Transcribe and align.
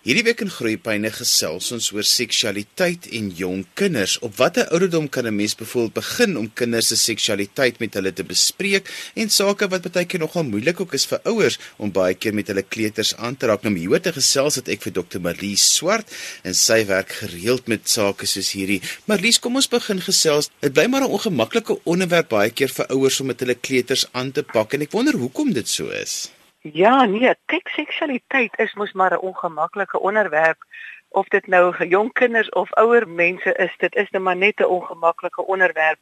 Hierdie 0.00 0.22
week 0.24 0.40
in 0.40 0.48
Groepyne 0.48 1.10
gesels 1.12 1.66
ons 1.76 1.90
oor 1.92 2.06
seksualiteit 2.08 3.04
en 3.18 3.26
jong 3.36 3.66
kinders. 3.76 4.14
Op 4.24 4.38
watter 4.38 4.64
ouderdom 4.72 5.10
kan 5.12 5.26
'n 5.28 5.36
mens 5.36 5.54
byvoorbeeld 5.54 5.92
begin 5.92 6.38
om 6.38 6.48
kinders 6.54 6.86
se 6.86 6.96
seksualiteit 6.96 7.78
met 7.80 7.94
hulle 7.94 8.12
te 8.12 8.24
bespreek 8.24 8.88
en 9.14 9.28
sake 9.28 9.68
wat 9.68 9.92
baie 9.92 10.06
keer 10.06 10.20
nogal 10.20 10.44
moeilik 10.44 10.80
ook 10.80 10.94
is 10.94 11.04
vir 11.04 11.20
ouers 11.24 11.58
om 11.76 11.92
baie 11.92 12.14
keer 12.14 12.34
met 12.34 12.46
hulle 12.46 12.62
kleuters 12.62 13.14
aan 13.16 13.36
te 13.36 13.46
raak. 13.46 13.62
Nou 13.62 13.76
hier 13.76 14.00
te 14.00 14.12
gesels 14.12 14.54
het 14.54 14.68
ek 14.68 14.82
vir 14.82 14.92
Dr. 14.92 15.20
Marlies 15.20 15.74
Swart 15.74 16.08
en 16.44 16.54
sy 16.54 16.86
werk 16.86 17.12
gereeld 17.12 17.68
met 17.68 17.88
sake 17.88 18.26
soos 18.26 18.52
hierdie. 18.52 18.80
Marlies, 19.04 19.38
kom 19.38 19.56
ons 19.56 19.68
begin 19.68 20.00
gesels. 20.00 20.48
Dit 20.60 20.72
bly 20.72 20.86
maar 20.86 21.02
'n 21.02 21.12
ongemaklike 21.12 21.78
onderwerp 21.84 22.28
baie 22.28 22.50
keer 22.50 22.68
vir 22.68 22.86
ouers 22.86 23.20
om 23.20 23.26
met 23.26 23.40
hulle 23.40 23.54
kleuters 23.54 24.06
aan 24.12 24.32
te 24.32 24.42
pak 24.42 24.72
en 24.72 24.80
ek 24.80 24.92
wonder 24.92 25.14
hoekom 25.14 25.52
dit 25.52 25.68
so 25.68 25.90
is. 25.90 26.30
Ja, 26.62 27.04
nee, 27.04 27.34
kyk 27.48 27.68
seksualiteit 27.72 28.58
is 28.58 28.74
mos 28.74 28.92
maar 28.92 29.12
'n 29.12 29.24
ongemaklike 29.24 30.00
onderwerp. 30.00 30.64
Of 31.08 31.28
dit 31.28 31.46
nou 31.46 31.86
jong 31.86 32.12
kinders 32.12 32.48
of 32.48 32.72
ouer 32.72 33.08
mense 33.08 33.52
is, 33.54 33.76
dit 33.76 33.94
is 33.94 34.10
net 34.10 34.22
maar 34.22 34.36
net 34.36 34.60
'n 34.60 34.64
ongemaklike 34.64 35.46
onderwerp. 35.46 35.98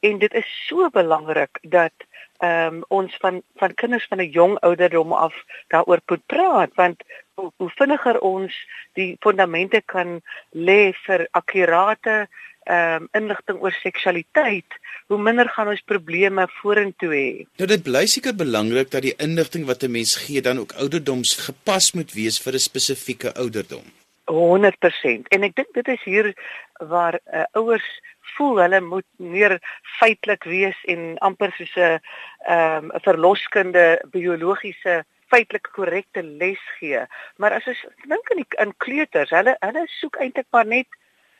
En 0.00 0.18
dit 0.18 0.34
is 0.34 0.66
so 0.66 0.90
belangrik 0.90 1.58
dat 1.62 1.92
ehm 2.38 2.74
um, 2.74 2.84
ons 2.88 3.16
van 3.16 3.42
van 3.54 3.74
kinders 3.74 4.06
van 4.08 4.18
'n 4.18 4.30
jong 4.30 4.58
ouderdom 4.60 5.12
af 5.12 5.34
daaroor 5.68 6.00
moet 6.06 6.26
praat 6.26 6.74
want 6.74 7.02
hoe, 7.40 7.50
hoe 7.56 7.70
vinniger 7.78 8.20
ons 8.26 8.54
die 8.98 9.16
fondamente 9.24 9.82
kan 9.86 10.20
lê 10.52 10.92
vir 11.06 11.26
akkurate 11.32 12.26
ehm 12.70 13.02
um, 13.02 13.06
inligting 13.16 13.58
oor 13.64 13.72
seksualiteit, 13.82 14.74
hoe 15.08 15.18
minder 15.18 15.48
gaan 15.48 15.70
ons 15.72 15.80
probleme 15.92 16.44
vorentoe 16.60 17.10
hê. 17.14 17.30
Nou 17.58 17.68
dit 17.70 17.82
bly 17.86 18.04
seker 18.06 18.36
belangrik 18.36 18.92
dat 18.92 19.02
die 19.06 19.16
inligting 19.26 19.64
wat 19.70 19.82
'n 19.82 19.90
mens 19.96 20.12
gee 20.24 20.42
dan 20.44 20.60
ook 20.60 20.76
ouderdoms 20.76 21.34
gepas 21.46 21.92
moet 21.96 22.12
wees 22.12 22.38
vir 22.44 22.54
'n 22.54 22.68
spesifieke 22.68 23.34
ouderdom. 23.34 23.86
100% 24.30 25.28
en 25.34 25.42
ek 25.42 25.56
dink 25.56 25.74
dit 25.74 25.88
is 25.88 26.02
hier 26.04 26.34
waar 26.78 27.18
uh, 27.32 27.44
ouers 27.52 27.88
voel 28.36 28.60
hulle 28.62 28.80
moet 28.80 29.08
meer 29.16 29.58
feitelik 29.98 30.44
wees 30.44 30.76
en 30.84 31.18
amper 31.18 31.52
soos 31.56 31.74
'n 31.76 31.98
ehm 32.46 32.84
um, 32.84 33.00
verloskunde 33.02 34.00
biologiese 34.12 35.04
feitelik 35.30 35.68
korrekte 35.76 36.22
les 36.22 36.62
gee. 36.78 37.04
Maar 37.36 37.58
as 37.58 37.68
ons 37.70 37.84
dink 38.06 38.30
aan 38.30 38.42
die 38.42 38.48
in 38.64 38.74
kleuters, 38.84 39.34
hulle 39.34 39.56
hulle 39.60 39.84
soek 39.98 40.18
eintlik 40.22 40.48
maar 40.50 40.66
net 40.66 40.98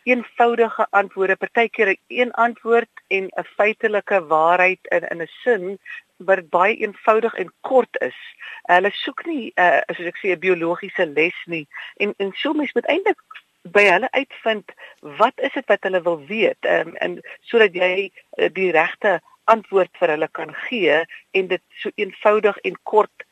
eenvoudige 0.08 0.86
antwoorde, 0.96 1.36
partykeer 1.36 1.96
een 2.08 2.33
antwoord 2.33 3.02
en 3.08 3.28
'n 3.36 3.48
feitelike 3.56 4.27
waarheid 4.27 4.80
in 4.96 5.05
in 5.08 5.22
'n 5.22 5.28
sin 5.42 5.78
wat 6.16 6.48
baie 6.48 6.77
eenvoudig 6.77 7.34
en 7.34 7.52
kort 7.61 8.00
is. 8.00 8.18
Hulle 8.62 8.91
soek 8.92 9.24
nie 9.27 9.52
uh, 9.55 9.80
soos 9.94 10.11
ek 10.12 10.20
sê 10.22 10.33
'n 10.33 10.44
biologiese 10.46 11.06
les 11.06 11.38
nie 11.46 11.66
en 11.96 12.14
en 12.16 12.33
so 12.34 12.52
mens 12.52 12.72
moet 12.72 12.86
eintlik 12.86 13.20
by 13.62 13.84
hulle 13.84 14.11
uitvind 14.11 14.72
wat 15.20 15.36
is 15.36 15.52
dit 15.52 15.66
wat 15.68 15.83
hulle 15.83 16.02
wil 16.02 16.20
weet 16.27 16.64
um, 16.64 16.94
en 16.96 17.20
sodat 17.41 17.74
jy 17.74 18.11
uh, 18.11 18.48
die 18.52 18.70
regte 18.72 19.20
antwoord 19.44 19.92
vir 20.00 20.14
hulle 20.14 20.28
kan 20.33 20.55
gee 20.68 21.00
en 21.30 21.50
dit 21.52 21.62
so 21.83 21.91
eenvoudig 21.94 22.56
en 22.58 22.78
kort 22.83 23.27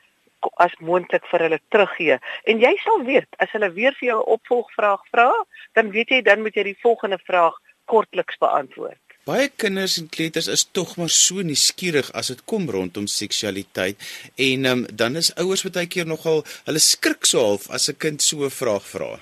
as 0.57 0.75
moontlik 0.79 1.27
vir 1.31 1.41
hulle 1.47 1.61
teruggee. 1.69 2.19
En 2.45 2.61
jy 2.61 2.77
sal 2.85 3.05
weet 3.05 3.29
as 3.39 3.51
hulle 3.53 3.71
weer 3.73 3.95
vir 4.01 4.09
jou 4.09 4.21
'n 4.21 4.31
opvolgvraag 4.37 5.03
vra, 5.11 5.33
dan 5.75 5.91
weet 5.91 6.09
jy 6.09 6.23
dan 6.23 6.43
moet 6.43 6.55
jy 6.55 6.63
die 6.63 6.83
volgende 6.83 7.19
vraag 7.19 7.55
kortliks 7.85 8.39
beantwoord. 8.39 9.01
Baie 9.29 9.49
kinders 9.49 9.99
en 10.01 10.09
kleuters 10.09 10.47
is 10.47 10.65
tog 10.73 10.97
maar 10.97 11.11
so 11.13 11.43
nuuskierig 11.45 12.13
as 12.17 12.31
dit 12.33 12.45
kom 12.45 12.71
rondom 12.71 13.07
seksualiteit 13.07 13.97
en 14.37 14.65
um, 14.65 14.87
dan 14.93 15.17
is 15.17 15.35
ouers 15.37 15.65
baie 15.69 15.87
keer 15.87 16.07
nogal 16.07 16.45
hulle 16.65 16.79
skrik 16.79 17.27
so 17.27 17.43
half 17.45 17.69
as 17.71 17.89
'n 17.89 17.97
kind 18.05 18.23
so 18.23 18.45
'n 18.45 18.51
vraag 18.51 18.87
vra. 18.95 19.19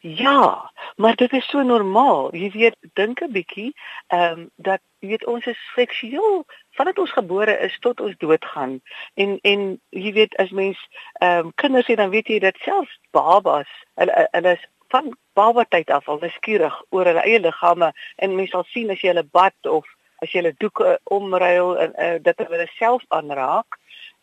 Ja, 0.00 0.70
maar 0.96 1.16
dit 1.16 1.32
is 1.32 1.48
so 1.48 1.62
normaal. 1.62 2.34
Jy 2.34 2.50
weet, 2.50 2.76
dink 2.94 3.20
'n 3.20 3.32
bietjie, 3.32 3.74
ehm 4.08 4.32
um, 4.32 4.50
dat 4.56 4.80
jy 5.02 5.08
weet 5.10 5.24
ons 5.26 5.46
is 5.50 5.62
seksueel 5.74 6.44
vandat 6.78 6.98
ons 7.02 7.14
gebore 7.16 7.54
is 7.66 7.74
tot 7.82 8.00
ons 8.00 8.14
doodgaan. 8.22 8.76
En 9.18 9.38
en 9.42 9.64
jy 9.90 10.12
weet 10.18 10.36
as 10.42 10.54
mens 10.54 10.78
ehm 11.20 11.48
um, 11.48 11.54
kinders 11.62 11.90
het 11.90 11.98
dan 11.98 12.14
weet 12.14 12.30
jy 12.30 12.38
dat 12.44 12.60
selfs 12.62 12.94
babas 13.10 13.70
hulle 13.98 14.28
hulle 14.30 14.54
is 14.58 14.68
van 14.94 15.10
baba 15.32 15.64
tyd 15.64 15.90
af 15.90 16.08
al 16.08 16.20
nuuskierig 16.22 16.76
oor 16.94 17.08
hulle 17.10 17.24
eie 17.26 17.40
liggame 17.40 17.90
en 18.16 18.36
mens 18.36 18.54
sal 18.54 18.64
sien 18.70 18.90
as 18.94 19.02
jy 19.02 19.10
hulle 19.10 19.26
bad 19.38 19.70
of 19.76 19.88
as 20.22 20.30
jy 20.30 20.42
hulle 20.42 20.54
doeke 20.62 20.98
omruil 21.18 21.74
en 21.84 21.94
uh, 21.98 22.16
dat 22.22 22.44
hulle 22.44 22.68
self 22.76 23.02
aanraak 23.08 23.78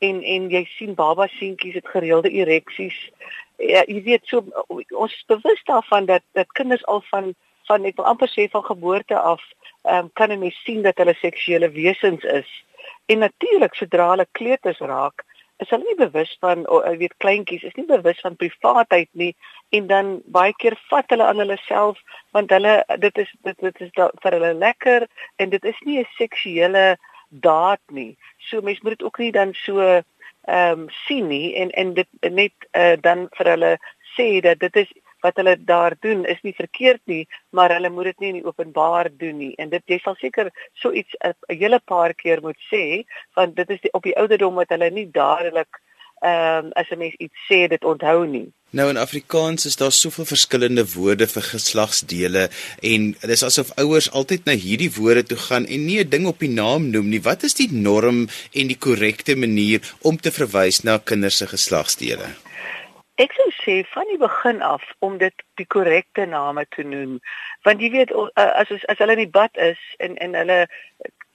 en 0.07 0.23
en 0.23 0.47
jy 0.53 0.63
sien 0.77 0.95
baba 0.95 1.27
seentjies 1.35 1.75
het 1.81 1.91
gereelde 1.91 2.31
ereksies. 2.31 2.97
Ja, 3.59 3.83
jy 3.83 3.99
weet 4.07 4.31
so 4.31 4.45
ons 4.95 5.15
bewus 5.27 5.63
daarvan 5.67 6.07
dat 6.07 6.23
dat 6.39 6.55
kinders 6.55 6.85
al 6.85 7.03
van 7.11 7.33
van 7.69 7.85
ek 7.85 7.97
wil 7.99 8.09
amper 8.11 8.31
sê 8.31 8.49
van 8.51 8.65
geboorte 8.65 9.17
af 9.33 9.41
um, 9.83 10.09
kan 10.13 10.31
'n 10.31 10.39
mens 10.39 10.57
sien 10.65 10.81
dat 10.81 10.97
hulle 10.97 11.15
seksuele 11.21 11.69
wesens 11.71 12.23
is. 12.23 12.49
En 13.05 13.19
natuurlik 13.19 13.75
sodra 13.75 14.09
hulle 14.09 14.27
kleuters 14.31 14.79
raak, 14.79 15.25
is 15.59 15.69
hulle 15.73 15.83
nie 15.87 15.97
bewus 15.99 16.31
van 16.43 16.63
o, 16.67 16.79
oh, 16.79 16.95
weet 17.01 17.15
kleintjies 17.23 17.65
is 17.67 17.75
nie 17.75 17.87
bewus 17.87 18.19
van 18.23 18.37
privaatheid 18.39 19.09
nie 19.21 19.33
en 19.75 19.87
dan 19.91 20.11
baie 20.35 20.53
keer 20.61 20.77
vat 20.91 21.09
hulle 21.11 21.25
aan 21.27 21.41
hulle 21.43 21.57
self 21.65 21.99
want 22.37 22.53
hulle 22.55 22.77
dit 23.03 23.17
is 23.23 23.33
dit 23.47 23.65
dit 23.65 23.81
is 23.85 23.91
da, 23.97 24.07
vir 24.23 24.37
hulle 24.37 24.53
lekker 24.61 25.07
en 25.43 25.51
dit 25.55 25.67
is 25.71 25.81
nie 25.87 25.99
'n 25.99 26.07
seksuele 26.17 26.85
daad 27.29 27.81
nie. 27.91 28.17
So 28.49 28.61
mense 28.61 28.81
moet 28.83 28.97
dit 28.97 29.03
ook 29.03 29.19
nie 29.19 29.31
dan 29.31 29.53
so 29.53 29.81
ehm 29.83 30.79
um, 30.79 30.87
sien 31.05 31.27
nie 31.27 31.55
en 31.55 31.69
en 31.69 31.93
dit 31.93 32.31
net 32.31 32.55
uh, 32.71 32.95
dan 33.01 33.27
vir 33.37 33.51
hulle 33.53 33.73
sê 34.15 34.41
dat 34.41 34.59
dit 34.59 34.75
is 34.75 34.91
wat 35.21 35.35
hulle 35.35 35.55
daar 35.57 35.95
doen 35.99 36.25
is 36.25 36.41
nie 36.43 36.53
verkeerd 36.53 37.01
nie, 37.05 37.27
maar 37.49 37.73
hulle 37.73 37.89
moet 37.89 38.11
dit 38.11 38.19
nie 38.19 38.29
in 38.29 38.39
die 38.41 38.45
openbaar 38.45 39.09
doen 39.11 39.37
nie. 39.37 39.53
En 39.57 39.69
dit 39.69 39.83
jy 39.85 39.99
sal 40.03 40.15
seker 40.15 40.51
so 40.73 40.91
iets 40.91 41.15
'n 41.23 41.33
hele 41.47 41.79
paar 41.79 42.13
keer 42.13 42.41
moet 42.41 42.59
sê, 42.71 43.03
want 43.35 43.55
dit 43.55 43.69
is 43.69 43.81
die, 43.81 43.93
op 43.93 44.03
die 44.03 44.17
ouderdom 44.17 44.55
wat 44.55 44.69
hulle 44.69 44.89
nie 44.89 45.09
dadelik 45.11 45.81
ehm 46.21 46.65
um, 46.65 46.71
as 46.75 46.89
'n 46.91 46.97
mens 46.97 47.15
iets 47.17 47.39
sê 47.47 47.67
dit 47.67 47.83
onthou 47.83 48.25
nie. 48.27 48.51
Nou 48.69 48.89
in 48.89 48.97
Afrikaans 48.97 49.65
is 49.65 49.75
daar 49.75 49.91
soveel 49.91 50.25
verskillende 50.25 50.83
woorde 50.93 51.27
vir 51.27 51.41
geslagsdele 51.41 52.49
en 52.81 53.11
dit 53.21 53.31
is 53.35 53.43
asof 53.43 53.71
ouers 53.75 54.11
altyd 54.11 54.45
na 54.45 54.53
hierdie 54.53 54.91
woorde 54.97 55.23
toe 55.23 55.37
gaan 55.37 55.65
en 55.65 55.85
nie 55.85 56.03
'n 56.03 56.09
ding 56.09 56.27
op 56.27 56.39
die 56.39 56.49
naam 56.49 56.89
noem 56.89 57.09
nie. 57.09 57.21
Wat 57.21 57.43
is 57.43 57.53
die 57.53 57.71
norm 57.71 58.27
en 58.53 58.67
die 58.67 58.77
korrekte 58.77 59.35
manier 59.35 59.81
om 60.01 60.17
te 60.17 60.31
verwys 60.31 60.83
na 60.83 60.97
kinders 60.97 61.37
se 61.37 61.47
geslagsdele? 61.47 62.27
Ek 63.19 63.33
sou 63.35 63.49
sê 63.51 63.73
van 63.91 64.07
die 64.07 64.17
begin 64.17 64.61
af 64.63 64.83
om 65.03 65.17
dit 65.19 65.41
die 65.59 65.65
korrekte 65.67 66.23
name 66.25 66.63
te 66.71 66.85
noem. 66.87 67.17
Want 67.67 67.81
jy 67.83 67.89
weet 67.91 68.13
as 68.15 68.69
as, 68.71 68.85
as 68.93 69.01
hulle 69.01 69.17
in 69.17 69.25
die 69.25 69.33
bad 69.39 69.59
is 69.59 69.81
en 69.99 70.15
en 70.23 70.37
hulle 70.39 70.59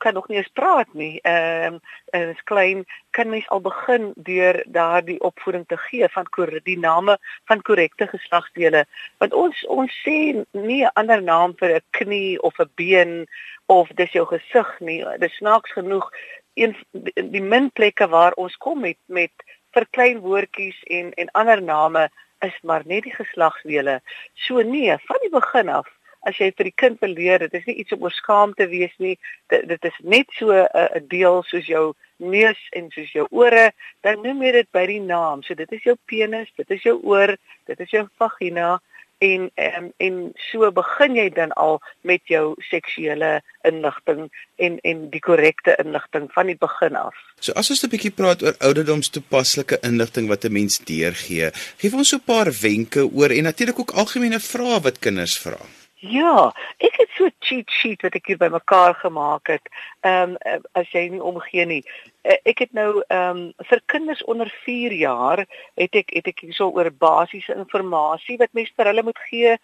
kan 0.05 0.17
nog 0.17 0.31
nie 0.31 0.39
eens 0.41 0.49
praat 0.56 0.95
nie. 0.97 1.19
Ehm 1.28 1.75
um, 1.75 1.77
en 2.17 2.33
is 2.33 2.41
klein 2.49 2.87
kan 3.17 3.28
mens 3.28 3.49
al 3.53 3.61
begin 3.61 4.12
deur 4.31 4.62
daardie 4.78 5.21
opvoeding 5.28 5.67
te 5.69 5.77
gee 5.77 6.09
van 6.17 6.28
die 6.71 6.78
name 6.78 7.19
van 7.53 7.62
korrekte 7.69 8.09
geslagsdele. 8.09 8.87
Want 9.19 9.37
ons 9.45 9.66
ons 9.66 10.01
sê 10.06 10.16
nie 10.53 10.84
'n 10.84 10.95
ander 10.95 11.22
naam 11.22 11.53
vir 11.61 11.77
'n 11.77 11.84
knie 11.91 12.41
of 12.43 12.59
'n 12.59 12.71
been 12.75 13.27
of 13.66 13.89
dis 13.89 14.12
jou 14.12 14.27
gesig 14.27 14.81
nie. 14.81 15.05
Dis 15.19 15.37
snaaks 15.37 15.72
genoeg 15.72 16.11
een 16.55 16.75
die 17.15 17.43
min 17.43 17.71
plekke 17.72 18.09
waar 18.09 18.33
ons 18.33 18.56
kom 18.56 18.81
met 18.81 18.99
met 19.06 19.44
vir 19.75 19.87
klein 19.97 20.23
woordjies 20.25 20.79
en 20.99 21.12
en 21.21 21.33
ander 21.35 21.62
name 21.62 22.09
is 22.47 22.57
maar 22.62 22.83
net 22.87 23.05
die 23.05 23.15
geslagsdele. 23.15 24.01
So 24.47 24.62
nee, 24.62 24.97
van 25.09 25.23
die 25.23 25.33
begin 25.33 25.69
af 25.69 25.91
as 26.29 26.39
jy 26.41 26.51
vir 26.57 26.71
die 26.71 26.79
kind 26.81 27.03
wil 27.05 27.15
leer, 27.17 27.45
dit 27.45 27.55
is 27.59 27.67
nie 27.69 27.77
iets 27.83 27.93
om 27.93 28.05
oor 28.07 28.15
skaam 28.15 28.55
te 28.57 28.67
wees 28.71 28.93
nie. 29.03 29.15
Dit, 29.53 29.67
dit 29.69 29.89
is 29.91 29.99
net 30.01 30.31
so 30.39 30.53
'n 30.53 30.65
uh, 30.65 31.01
deel 31.09 31.43
soos 31.51 31.67
jou 31.69 31.95
neus 32.17 32.61
en 32.73 32.91
soos 32.91 33.13
jou 33.13 33.27
ore, 33.31 33.73
dan 34.03 34.23
noem 34.23 34.43
jy 34.43 34.53
dit 34.53 34.71
by 34.73 34.87
die 34.87 35.01
naam. 35.01 35.43
So 35.43 35.55
dit 35.55 35.73
is 35.73 35.83
jou 35.83 35.97
penis, 36.07 36.49
dit 36.57 36.71
is 36.71 36.83
jou 36.83 36.97
oor, 37.03 37.37
dit 37.67 37.81
is 37.81 37.91
jou 37.91 38.07
vagina 38.19 38.81
en 39.24 39.50
en 39.54 39.92
en 39.97 40.16
so 40.50 40.71
begin 40.72 41.16
jy 41.16 41.28
dan 41.32 41.53
al 41.60 41.78
met 42.00 42.22
jou 42.28 42.54
seksuele 42.71 43.41
inligting 43.68 44.26
en 44.56 44.78
en 44.91 45.06
die 45.10 45.22
korrekte 45.24 45.76
inligting 45.84 46.28
van 46.32 46.50
die 46.53 46.59
begin 46.60 46.98
af. 47.00 47.16
So 47.41 47.53
as 47.53 47.71
ons 47.71 47.84
'n 47.84 47.92
bietjie 47.94 48.15
praat 48.21 48.42
oor 48.42 48.56
ouderdoms 48.59 49.09
toepaslike 49.09 49.78
inligting 49.82 50.28
wat 50.28 50.44
'n 50.44 50.53
mens 50.53 50.78
deurgee, 50.78 51.50
gee 51.78 51.94
ons 51.94 52.09
so 52.09 52.16
'n 52.16 52.28
paar 52.32 52.53
wenke 52.60 53.09
oor 53.12 53.30
en 53.30 53.42
natuurlik 53.42 53.78
ook 53.78 53.97
algemene 54.03 54.41
vrae 54.41 54.80
wat 54.80 54.98
kinders 54.98 55.38
vra. 55.38 55.60
Ja, 55.94 56.53
ek 56.78 56.97
het 56.97 57.10
so 57.16 57.24
'n 57.24 57.36
cheat 57.41 57.71
sheet 57.71 58.03
wat 58.03 58.15
ek 58.15 58.26
hier 58.26 58.36
bymekaar 58.36 58.94
gemaak 58.94 59.47
het. 59.47 59.68
Ehm 60.00 60.36
um, 60.44 60.62
as 60.72 60.91
jy 60.91 61.09
nie 61.09 61.22
omgee 61.22 61.65
nie. 61.65 61.84
Eh, 62.24 62.38
ek 62.48 62.62
het 62.65 62.71
nou 62.72 63.03
ehm 63.12 63.36
um, 63.36 63.41
vir 63.68 63.80
kinders 63.92 64.22
onder 64.24 64.48
4 64.65 64.92
jaar 64.97 65.42
het 65.76 65.97
ek 66.00 66.12
het 66.16 66.30
ek 66.30 66.38
hierso 66.47 66.71
oor 66.72 66.88
basiese 66.88 67.53
inligting 67.53 68.38
wat 68.41 68.56
mense 68.56 68.72
vir 68.76 68.88
hulle 68.88 69.04
moet 69.04 69.21
gee 69.28 69.56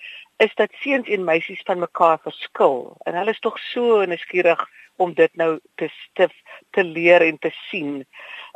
is 0.45 0.53
dat 0.61 0.77
seuns 0.83 1.09
en 1.09 1.25
meisies 1.25 1.63
van 1.65 1.81
mekaar 1.81 2.21
verskil. 2.21 2.97
En 3.09 3.17
hulle 3.17 3.33
is 3.33 3.41
tog 3.41 3.57
so 3.73 4.05
nuuskierig 4.05 4.61
om 5.01 5.15
dit 5.17 5.33
nou 5.41 5.59
te 5.81 5.89
stif 5.89 6.37
te 6.77 6.85
leer 6.85 7.25
en 7.25 7.39
te 7.39 7.51
sien. 7.71 8.05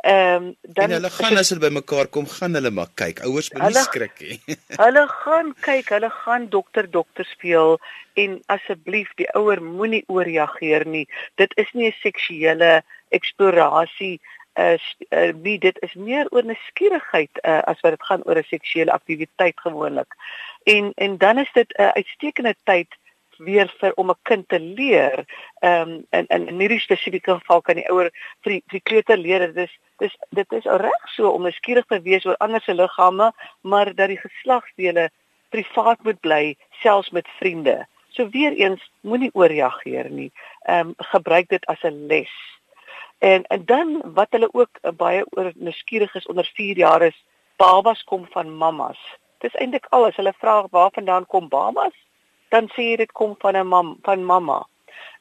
Ehm 0.05 0.43
um, 0.43 0.55
dan 0.61 0.91
en 0.91 0.97
hulle 0.99 1.09
gaan 1.09 1.41
as 1.41 1.49
hulle 1.49 1.65
bymekaar 1.65 2.07
kom, 2.13 2.27
gaan 2.29 2.53
hulle 2.53 2.69
maar 2.69 2.91
kyk. 2.93 3.23
Ouers 3.25 3.49
moet 3.53 3.73
nie 3.73 3.85
skrik 3.87 4.21
nie. 4.21 4.37
hulle 4.85 5.07
gaan 5.23 5.53
kyk, 5.65 5.89
hulle 5.95 6.11
gaan 6.21 6.45
dokter 6.53 6.91
dokter 6.91 7.25
speel 7.25 7.79
en 8.21 8.37
asseblief 8.53 9.09
die 9.17 9.27
ouer 9.33 9.63
moenie 9.63 10.03
ooreageer 10.07 10.85
nie. 10.85 11.07
Dit 11.41 11.57
is 11.57 11.73
nie 11.73 11.89
'n 11.89 11.97
seksuele 12.03 12.83
eksplorasie 13.09 14.19
is 14.55 14.95
uh, 15.09 15.33
wie 15.43 15.59
dit 15.59 15.77
is 15.83 15.93
meer 15.93 16.27
oor 16.31 16.43
'n 16.43 16.57
skierigheid 16.67 17.39
uh, 17.43 17.59
as 17.67 17.79
wat 17.81 17.91
dit 17.91 18.03
gaan 18.03 18.23
oor 18.23 18.37
'n 18.37 18.43
seksuele 18.43 18.91
aktiwiteit 18.91 19.59
gewoonlik. 19.59 20.15
En 20.63 20.91
en 20.95 21.17
dan 21.17 21.37
is 21.37 21.51
dit 21.53 21.77
'n 21.77 21.81
uh, 21.81 21.89
uitstekende 21.89 22.55
tyd 22.63 22.87
weer 23.37 23.73
vir 23.79 23.93
om 23.95 24.09
'n 24.09 24.19
kind 24.21 24.47
te 24.49 24.59
leer. 24.59 25.25
Ehm 25.59 25.89
um, 25.89 26.05
in 26.09 26.47
in 26.47 26.59
hierdie 26.59 26.79
spesifieke 26.79 27.31
geval 27.31 27.61
kan 27.61 27.75
die 27.75 27.89
ouer 27.89 28.09
vir 28.41 28.51
die, 28.51 28.63
die 28.67 28.81
kleuter 28.81 29.17
leer 29.17 29.39
dit 29.39 29.57
is 29.57 29.79
dis 29.97 30.15
dit 30.29 30.51
is 30.51 30.63
reg 30.63 31.09
so 31.15 31.29
om 31.29 31.41
nuuskierig 31.41 31.85
te 31.85 32.01
wees 32.01 32.25
oor 32.25 32.37
ander 32.37 32.61
se 32.61 32.73
liggame, 32.73 33.31
maar 33.61 33.95
dat 33.95 34.07
die 34.07 34.19
geslagsdele 34.19 35.09
privaat 35.49 36.03
moet 36.03 36.19
bly 36.19 36.55
selfs 36.81 37.09
met 37.09 37.27
vriende. 37.39 37.85
So 38.09 38.29
weer 38.29 38.53
eens 38.53 38.91
moenie 39.01 39.31
ooreageer 39.33 40.09
nie. 40.09 40.31
Ehm 40.61 40.87
um, 40.87 40.93
gebruik 40.97 41.49
dit 41.49 41.65
as 41.65 41.83
'n 41.83 42.07
les. 42.07 42.31
En 43.17 43.43
en 43.43 43.65
dan 43.65 44.01
wat 44.13 44.27
hulle 44.29 44.49
ook 44.53 44.79
uh, 44.81 44.91
baie 44.91 45.25
oor 45.29 45.51
nuuskierig 45.55 46.15
is 46.15 46.25
onder 46.25 46.51
4 46.53 46.77
jaar 46.77 47.01
is 47.01 47.25
babas 47.55 48.03
kom 48.03 48.27
van 48.29 48.55
mammas. 48.55 48.99
Dis 49.37 49.53
eintlik 49.53 49.85
alles. 49.89 50.15
Hulle 50.15 50.33
vra 50.37 50.67
waar 50.71 50.91
vandaan 50.91 51.25
kom 51.25 51.47
babas? 51.47 51.93
dan 52.55 52.69
sê 52.75 52.91
jy 52.91 52.95
dit 53.03 53.11
kom 53.19 53.35
van 53.43 53.57
'n 53.57 53.67
mam 53.67 53.97
van 54.07 54.25
mamma. 54.31 54.59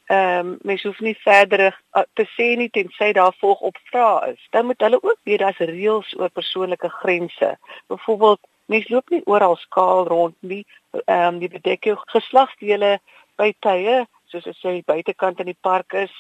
Ehm 0.07 0.47
um, 0.47 0.59
mens 0.63 0.83
hoef 0.83 1.01
nie 1.01 1.17
verder 1.25 1.73
uh, 1.97 2.03
te 2.19 2.25
sê 2.37 2.47
nie 2.57 2.71
tensy 2.71 3.13
daar 3.13 3.35
volg 3.41 3.61
op 3.61 3.77
vrae 3.91 4.33
is. 4.33 4.43
Dan 4.51 4.67
moet 4.67 4.81
hulle 4.81 5.03
ook 5.03 5.21
weet 5.23 5.39
daar's 5.39 5.59
reëls 5.59 6.11
oor 6.19 6.31
persoonlike 6.31 6.89
grense. 6.89 7.59
Byvoorbeeld, 7.87 8.41
mens 8.67 8.89
loop 8.89 9.09
nie 9.11 9.23
oral 9.25 9.57
skaal 9.57 10.07
rond 10.07 10.37
nie. 10.41 10.65
Ehm 11.05 11.35
um, 11.35 11.41
jy 11.41 11.49
bedek 11.49 11.85
jou 11.85 11.97
geslagsdele 12.17 12.99
by 13.37 13.51
tye, 13.59 14.05
soos 14.31 14.47
as 14.47 14.61
jy 14.61 14.83
buitekant 14.87 15.41
in 15.41 15.51
die 15.53 15.63
park 15.69 15.93
is 15.93 16.15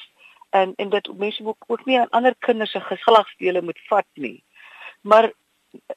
en 0.55 0.73
en 0.77 0.91
dit 0.91 1.09
mense 1.19 1.43
moet 1.43 1.57
ook 1.67 1.85
nie 1.85 2.01
aan 2.01 2.11
ander 2.11 2.35
kinders 2.39 2.71
se 2.71 2.81
geslagsdele 2.81 3.63
moet 3.63 3.81
vat 3.89 4.07
nie. 4.15 4.45
Maar 5.01 5.33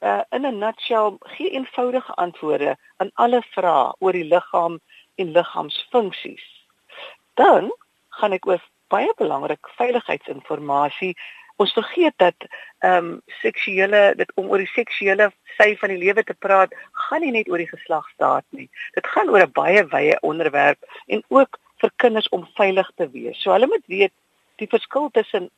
uh, 0.02 0.20
in 0.30 0.46
'n 0.46 0.58
nutshell 0.58 1.16
gee 1.18 1.50
eenvoudige 1.50 2.14
antwoorde 2.14 2.76
aan 2.96 3.10
alle 3.14 3.42
vrae 3.50 3.94
oor 3.98 4.12
die 4.12 4.24
liggaam 4.24 4.80
en 5.14 5.30
liggaamsfunksies. 5.30 6.46
Dan 7.34 7.72
gaan 8.08 8.32
ek 8.32 8.46
oor 8.46 8.62
baie 8.88 9.12
belangrik 9.16 9.68
veiligheidsinformasie. 9.76 11.14
Ons 11.56 11.72
vergeet 11.72 12.14
dat 12.16 12.48
ehm 12.78 13.04
um, 13.04 13.22
seksuele 13.42 14.12
dit 14.16 14.32
om 14.34 14.50
oor 14.50 14.62
die 14.62 14.74
seksuele 14.74 15.30
sy 15.56 15.76
van 15.76 15.88
die 15.94 16.02
lewe 16.04 16.22
te 16.24 16.34
praat, 16.34 16.74
gaan 16.92 17.20
nie 17.20 17.34
net 17.34 17.48
oor 17.50 17.58
die 17.58 17.74
geslagsdaad 17.74 18.44
nie. 18.50 18.70
Dit 18.94 19.06
gaan 19.06 19.30
oor 19.30 19.42
'n 19.46 19.52
baie 19.52 19.86
wye 19.94 20.18
onderwerp 20.20 20.78
en 21.06 21.22
ook 21.28 21.58
vir 21.80 21.90
kinders 21.96 22.28
om 22.28 22.48
veilig 22.54 22.90
te 22.96 23.10
wees. 23.10 23.42
So 23.42 23.52
hulle 23.52 23.66
moet 23.66 23.86
weet 23.86 24.14
die 24.58 24.70
verskil 24.70 25.08
tussen 25.12 25.50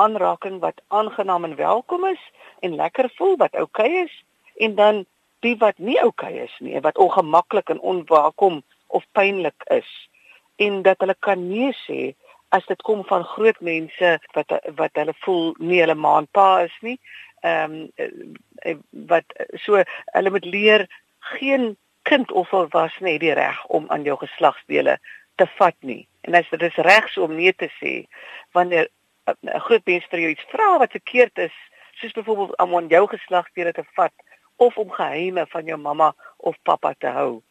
aanraking 0.00 0.60
wat 0.64 0.80
aangenaam 0.88 1.44
en 1.44 1.56
welkom 1.56 2.04
is 2.08 2.22
en 2.60 2.74
lekker 2.74 3.10
voel 3.16 3.36
wat 3.36 3.54
oukei 3.54 3.88
okay 3.88 4.04
is 4.04 4.14
en 4.56 4.74
dan 4.74 5.04
die 5.44 5.56
wat 5.56 5.78
nie 5.78 5.98
oukei 6.00 6.32
okay 6.32 6.44
is 6.44 6.56
nie, 6.60 6.80
wat 6.80 6.98
ongemaklik 6.98 7.70
en 7.72 7.80
onwelkom 7.80 8.62
of 8.86 9.04
pynlik 9.12 9.64
is 9.72 9.90
en 10.56 10.82
dat 10.82 11.00
hulle 11.00 11.16
kan 11.18 11.48
nee 11.48 11.72
sê 11.86 12.00
as 12.50 12.66
dit 12.66 12.82
kom 12.82 13.04
van 13.08 13.24
groot 13.24 13.60
mense 13.64 14.16
wat 14.36 14.52
wat 14.80 14.98
hulle 14.98 15.14
voel 15.24 15.54
nie 15.58 15.80
hulle 15.80 15.94
ma 15.94 16.16
en 16.20 16.28
pa 16.36 16.48
is 16.66 16.76
nie. 16.86 16.98
Ehm 17.46 17.76
um, 17.96 18.82
wat 19.12 19.36
so 19.64 19.80
hulle 20.16 20.32
moet 20.34 20.44
leer 20.44 20.86
geen 21.34 21.76
kind 22.08 22.32
of 22.32 22.48
volwassene 22.48 23.14
het 23.14 23.24
die 23.24 23.36
reg 23.38 23.64
om 23.66 23.86
aan 23.88 24.04
jou 24.08 24.18
geslagsdele 24.20 24.98
te 25.40 25.48
vat 25.58 25.76
nie. 25.90 26.02
En 26.28 26.36
as 26.38 26.48
dit 26.52 26.62
is 26.68 26.80
reg 26.86 27.08
so 27.10 27.24
om 27.26 27.34
nee 27.34 27.52
te 27.56 27.70
sê 27.80 27.94
wanneer 28.56 28.88
'n 29.30 29.60
groot 29.66 29.84
mens 29.86 30.06
vir 30.10 30.20
jou 30.20 30.30
iets 30.30 30.48
vra 30.52 30.78
wat 30.78 30.96
verkeerd 30.98 31.38
is, 31.38 31.56
soos 32.00 32.12
byvoorbeeld 32.12 32.58
om 32.58 32.76
aan 32.76 32.88
jou 32.88 33.06
geslagsdele 33.08 33.72
te 33.72 33.84
vat 33.94 34.12
of 34.56 34.76
om 34.76 34.90
geheime 34.90 35.46
van 35.46 35.64
jou 35.64 35.78
mamma 35.78 36.14
of 36.36 36.56
pappa 36.62 36.94
te 36.98 37.06
hou. 37.06 37.42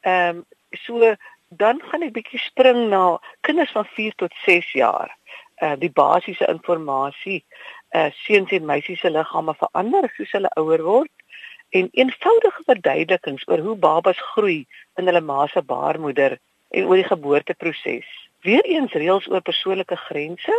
Ehm 0.00 0.36
um, 0.36 0.44
so 0.70 1.14
dan 1.48 1.80
gaan 1.82 2.02
ek 2.02 2.12
bietjie 2.12 2.40
spring 2.40 2.88
na 2.90 3.18
kinders 3.40 3.72
van 3.72 3.84
4 3.84 4.14
tot 4.14 4.32
6 4.44 4.72
jaar. 4.72 5.16
Uh 5.62 5.76
die 5.78 5.90
basiese 5.90 6.46
inligting, 6.46 7.42
uh 7.94 8.10
seuns 8.26 8.50
en 8.50 8.64
meisies 8.64 9.00
se 9.00 9.10
liggame 9.10 9.54
verander 9.54 10.10
soos 10.16 10.32
hulle 10.32 10.50
ouer 10.58 10.82
word 10.82 11.12
en 11.70 11.88
eenvoudige 11.92 12.62
verduidelikings 12.66 13.46
oor 13.48 13.58
hoe 13.58 13.76
babas 13.76 14.20
groei 14.32 14.66
in 14.98 15.06
hulle 15.06 15.20
ma 15.20 15.46
se 15.46 15.62
baarmoeder 15.62 16.38
en 16.74 16.86
oor 16.90 16.98
die 16.98 17.08
geboorteproses. 17.08 18.06
Weereens 18.44 18.92
reëls 18.92 19.28
oor 19.30 19.42
persoonlike 19.46 19.96
grense, 20.08 20.54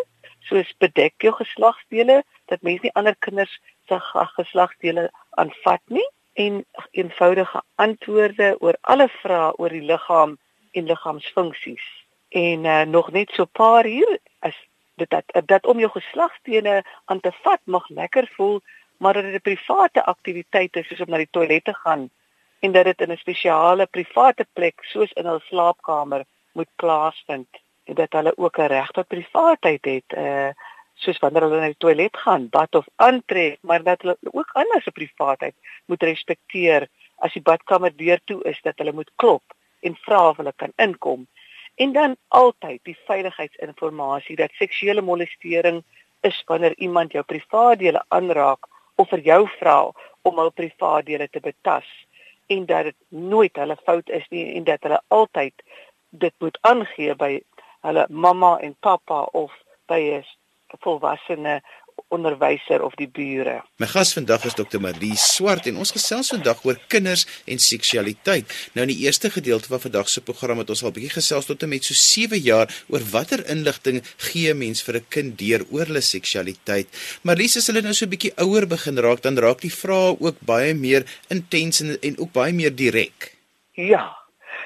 soos 0.47 0.71
bedek 0.83 1.25
jou 1.25 1.33
geslagsdele 1.35 2.21
dat 2.51 2.63
mense 2.65 2.85
nie 2.85 2.93
ander 2.99 3.17
kinders 3.25 3.53
se 3.89 3.99
geslagsdele 4.37 5.09
aanvat 5.41 5.81
nie 5.97 6.05
en 6.45 6.63
eenvoudige 6.91 7.61
antwoorde 7.81 8.55
oor 8.59 8.77
alle 8.81 9.07
vrae 9.19 9.51
oor 9.61 9.75
die 9.75 9.83
liggaam 9.91 10.37
en 10.71 10.89
liggaamsfunksies. 10.91 11.85
En 12.29 12.65
uh, 12.65 12.81
nog 12.95 13.11
net 13.11 13.31
so 13.31 13.43
'n 13.43 13.55
paar 13.59 13.85
hier 13.85 14.19
as 14.39 14.55
dit 14.95 15.09
dat 15.09 15.47
dat 15.47 15.65
om 15.65 15.79
jou 15.79 15.91
geslagsdele 15.91 16.83
aan 17.05 17.19
te 17.19 17.31
vat 17.43 17.61
mag 17.63 17.89
lekker 17.89 18.27
voel, 18.35 18.61
maar 18.97 19.13
dat 19.13 19.23
dit 19.23 19.33
'n 19.33 19.47
private 19.49 20.05
aktiwiteit 20.05 20.75
is 20.75 20.87
soos 20.87 21.01
om 21.01 21.09
na 21.09 21.17
die 21.17 21.31
toilet 21.31 21.63
te 21.63 21.73
gaan 21.73 22.09
en 22.65 22.71
dat 22.71 22.85
dit 22.85 23.01
in 23.01 23.11
'n 23.11 23.17
spesiale 23.17 23.85
private 23.85 24.45
plek 24.53 24.77
soos 24.93 25.11
in 25.13 25.27
'n 25.27 25.39
slaapkamer 25.49 26.25
moet 26.57 26.71
plaasvind 26.75 27.51
en 27.83 27.95
dat 27.95 28.11
hulle 28.17 28.37
ook 28.37 28.57
'n 28.57 28.71
reg 28.75 28.91
tot 28.91 29.07
privaatheid 29.07 29.85
het. 29.85 30.09
Uh 30.17 30.49
soos 31.03 31.19
wanneer 31.19 31.41
hulle 31.41 31.59
na 31.59 31.65
die 31.73 31.83
toilet 31.85 32.17
gaan, 32.17 32.49
bad 32.49 32.75
of 32.75 32.85
aantrek, 32.95 33.57
maar 33.61 33.83
dat 33.83 34.01
hulle 34.01 34.17
ook 34.31 34.49
ander 34.53 34.81
se 34.81 34.91
privaatheid 34.91 35.55
moet 35.85 36.03
respekteer 36.03 36.87
as 37.15 37.33
die 37.33 37.41
badkamer 37.41 37.95
deur 37.95 38.19
toe 38.23 38.43
is 38.43 38.61
dat 38.61 38.77
hulle 38.77 38.93
moet 38.93 39.11
klop 39.15 39.43
en 39.79 39.95
vra 39.95 40.29
of 40.29 40.37
hulle 40.37 40.53
kan 40.55 40.71
inkom. 40.75 41.27
En 41.75 41.91
dan 41.91 42.15
altyd 42.27 42.79
die 42.83 42.97
veiligheidsinformasie 43.05 44.35
dat 44.35 44.51
seksuele 44.51 45.01
molestering 45.01 45.83
is 46.21 46.43
wanneer 46.45 46.73
iemand 46.77 47.11
jou 47.11 47.23
privaatdele 47.23 48.03
aanraak 48.07 48.67
of 48.95 49.09
vir 49.09 49.19
jou 49.19 49.47
vra 49.59 49.91
om 50.21 50.37
hul 50.37 50.51
privaatdele 50.51 51.27
te 51.29 51.39
betas 51.39 52.04
en 52.47 52.65
dat 52.65 52.83
dit 52.83 52.95
nooit 53.07 53.55
hulle 53.55 53.77
fout 53.83 54.09
is 54.09 54.27
nie 54.29 54.45
en 54.55 54.63
dat 54.63 54.83
hulle 54.83 55.01
altyd 55.07 55.63
dit 56.09 56.33
moet 56.39 56.57
aangee 56.61 57.15
by 57.15 57.31
hulle 57.85 58.05
mamma 58.09 58.57
en 58.59 58.75
pappa 58.79 59.23
of 59.31 59.53
by 59.87 59.99
'n 60.17 60.23
volwassene 60.83 61.61
onderwyser 62.15 62.83
of 62.83 62.95
die 62.99 63.07
bure. 63.11 63.61
My 63.81 63.87
gas 63.91 64.13
vandag 64.15 64.45
is 64.45 64.55
Dr. 64.57 64.79
Marie 64.83 65.15
Swart 65.19 65.67
en 65.69 65.79
ons 65.81 65.91
gesels 65.95 66.31
vandag 66.33 66.63
oor 66.67 66.77
kinders 66.91 67.25
en 67.49 67.59
seksualiteit. 67.59 68.51
Nou 68.73 68.85
in 68.87 68.93
die 68.93 69.05
eerste 69.05 69.31
gedeelte 69.33 69.71
van 69.71 69.83
vandag 69.83 70.09
se 70.11 70.23
program 70.23 70.61
het 70.61 70.69
ons 70.69 70.83
al 70.83 70.89
'n 70.89 70.97
bietjie 70.97 71.17
gesels 71.17 71.45
tot 71.45 71.63
en 71.63 71.69
met 71.69 71.83
so 71.83 71.93
7 71.93 72.39
jaar 72.39 72.67
oor 72.89 73.03
watter 73.11 73.45
inligting 73.49 74.03
gee 74.17 74.53
mens 74.53 74.83
vir 74.83 74.95
'n 74.95 75.05
kind 75.09 75.37
deur 75.37 75.65
oor 75.71 75.85
hulle 75.85 76.01
seksualiteit. 76.01 76.87
Maar 77.23 77.35
Lies 77.35 77.57
as 77.57 77.67
hulle 77.67 77.81
nou 77.81 77.93
so 77.93 78.05
'n 78.05 78.09
bietjie 78.09 78.33
ouer 78.37 78.67
begin 78.67 78.97
raak, 78.97 79.21
dan 79.21 79.37
raak 79.37 79.61
die 79.61 79.73
vrae 79.73 80.15
ook 80.19 80.37
baie 80.39 80.73
meer 80.73 81.03
intens 81.29 81.81
en, 81.81 81.97
en 82.01 82.17
ook 82.17 82.31
baie 82.31 82.53
meer 82.53 82.75
direk. 82.75 83.35
Ja. 83.73 84.15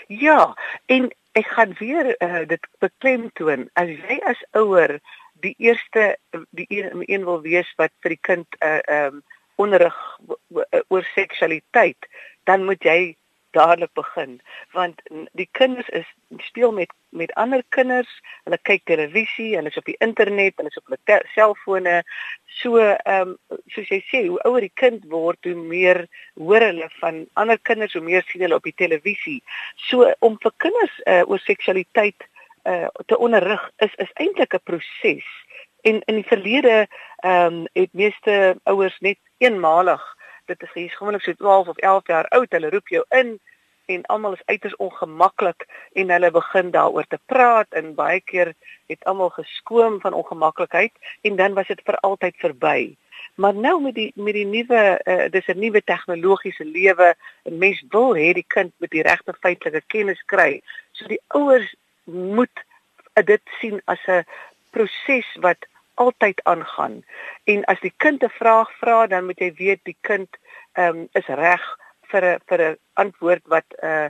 Ja, 0.07 0.55
en 0.85 1.09
ek 1.31 1.47
gaan 1.47 1.75
weer 1.79 2.15
uh, 2.19 2.47
dit 2.47 2.67
beklemtoon 2.79 3.69
as 3.73 3.89
jy 3.89 4.19
as 4.25 4.41
ouer 4.51 4.99
die 5.41 5.55
eerste 5.57 6.17
die 6.49 6.65
een, 6.69 7.03
een 7.05 7.25
wil 7.25 7.41
wees 7.41 7.69
wat 7.77 7.91
vir 8.03 8.15
die 8.15 8.23
kind 8.29 8.47
'n 8.59 8.65
uh, 8.65 8.79
ehm 8.85 9.15
um, 9.15 9.23
onderrig 9.59 9.95
oor 10.87 11.03
seksualiteit, 11.03 12.07
dan 12.43 12.63
moet 12.65 12.83
jy 12.83 13.15
dadelik 13.51 13.93
begin 13.93 14.39
want 14.71 15.01
die 15.31 15.49
kinders 15.51 15.89
is 15.89 16.07
speel 16.37 16.71
met 16.71 16.91
met 17.09 17.33
ander 17.33 17.63
kinders, 17.69 18.09
hulle 18.45 18.57
kyk 18.69 18.83
televisie, 18.85 19.55
hulle 19.57 19.71
is 19.71 19.77
op 19.81 19.87
die 19.89 19.97
internet, 20.05 20.53
hulle 20.57 20.69
is 20.69 20.77
op 20.77 20.91
hulle 20.91 21.21
selfone. 21.33 21.95
So 22.59 22.77
ehm 22.77 23.33
um, 23.33 23.61
soos 23.73 23.89
jy 23.89 23.99
sê, 24.05 24.21
hoe 24.27 24.37
ouer 24.45 24.67
die 24.67 24.75
kind 24.81 25.05
word, 25.09 25.41
hoe 25.47 25.55
meer 25.57 26.03
hoor 26.37 26.61
hulle 26.67 26.89
van 26.99 27.23
ander 27.33 27.57
kinders, 27.65 27.95
hoe 27.97 28.05
meer 28.05 28.25
sien 28.29 28.45
hulle 28.45 28.59
op 28.59 28.67
die 28.69 28.77
televisie. 28.77 29.39
So 29.89 30.11
om 30.25 30.37
vir 30.43 30.53
kinders 30.61 31.01
uh, 31.05 31.23
oor 31.25 31.41
seksualiteit 31.45 32.27
uh, 32.63 32.87
te 33.05 33.17
onderrig 33.17 33.71
is 33.77 33.95
is 33.95 34.11
eintlik 34.13 34.53
'n 34.53 34.63
proses. 34.63 35.27
En 35.81 36.01
in 36.05 36.15
die 36.15 36.27
verlede 36.27 36.87
ehm 37.15 37.53
um, 37.53 37.67
het 37.73 37.93
meeste 37.93 38.59
ouers 38.63 38.99
net 38.99 39.17
eenmalig 39.37 40.17
dit 40.49 40.61
is 40.61 40.73
hier 40.73 40.89
gewoonlik 40.89 41.21
so 41.21 41.33
12 41.33 41.67
of 41.67 41.77
11 41.77 42.07
jaar 42.07 42.27
oud, 42.27 42.51
hulle 42.51 42.69
roep 42.69 42.87
jou 42.87 43.03
in 43.09 43.37
en 43.89 44.05
almal 44.13 44.35
is 44.37 44.45
uiters 44.45 44.75
ongemaklik 44.75 45.65
en 45.97 46.11
hulle 46.13 46.31
begin 46.31 46.71
daaroor 46.71 47.07
te 47.09 47.19
praat 47.25 47.77
en 47.79 47.95
baie 47.97 48.21
keer 48.21 48.53
het 48.91 49.05
almal 49.09 49.31
geskoom 49.33 49.97
van 50.01 50.13
ongemaklikheid 50.13 50.93
en 51.21 51.35
dan 51.35 51.57
was 51.57 51.67
dit 51.67 51.81
vir 51.85 51.97
altyd 52.09 52.35
verby. 52.37 52.79
Maar 53.41 53.55
nou 53.55 53.75
met 53.81 53.95
die 53.95 54.11
met 54.15 54.37
die 54.37 54.45
nuwe 54.45 54.83
uh, 55.05 55.25
dis 55.33 55.47
'n 55.47 55.59
nuwe 55.59 55.81
tegnologiese 55.83 56.65
lewe, 56.65 57.15
'n 57.45 57.57
mens 57.57 57.83
wil 57.89 58.13
hê 58.15 58.33
die 58.33 58.47
kind 58.47 58.73
moet 58.77 58.91
die 58.91 59.03
regte 59.03 59.33
feitelike 59.41 59.81
kennis 59.87 60.21
kry. 60.25 60.61
So 60.91 61.07
die 61.07 61.21
ouers 61.27 61.75
moet 62.11 62.65
dit 63.13 63.41
sien 63.59 63.81
as 63.85 64.03
'n 64.07 64.25
proses 64.71 65.27
wat 65.39 65.67
altyd 65.93 66.43
aangaan. 66.43 67.03
En 67.43 67.63
as 67.65 67.79
die 67.79 67.93
kind 67.97 68.23
'n 68.23 68.29
vraag 68.29 68.71
vra, 68.79 69.07
dan 69.07 69.25
moet 69.25 69.39
jy 69.39 69.53
weet 69.53 69.83
die 69.83 69.97
kind 70.01 70.29
ehm 70.73 70.97
um, 70.97 71.07
is 71.11 71.27
reg 71.27 71.63
vir 72.11 72.23
'n 72.25 72.39
vir 72.47 72.59
'n 72.61 72.77
antwoord 72.93 73.43
wat 73.45 73.67
uh 73.83 74.09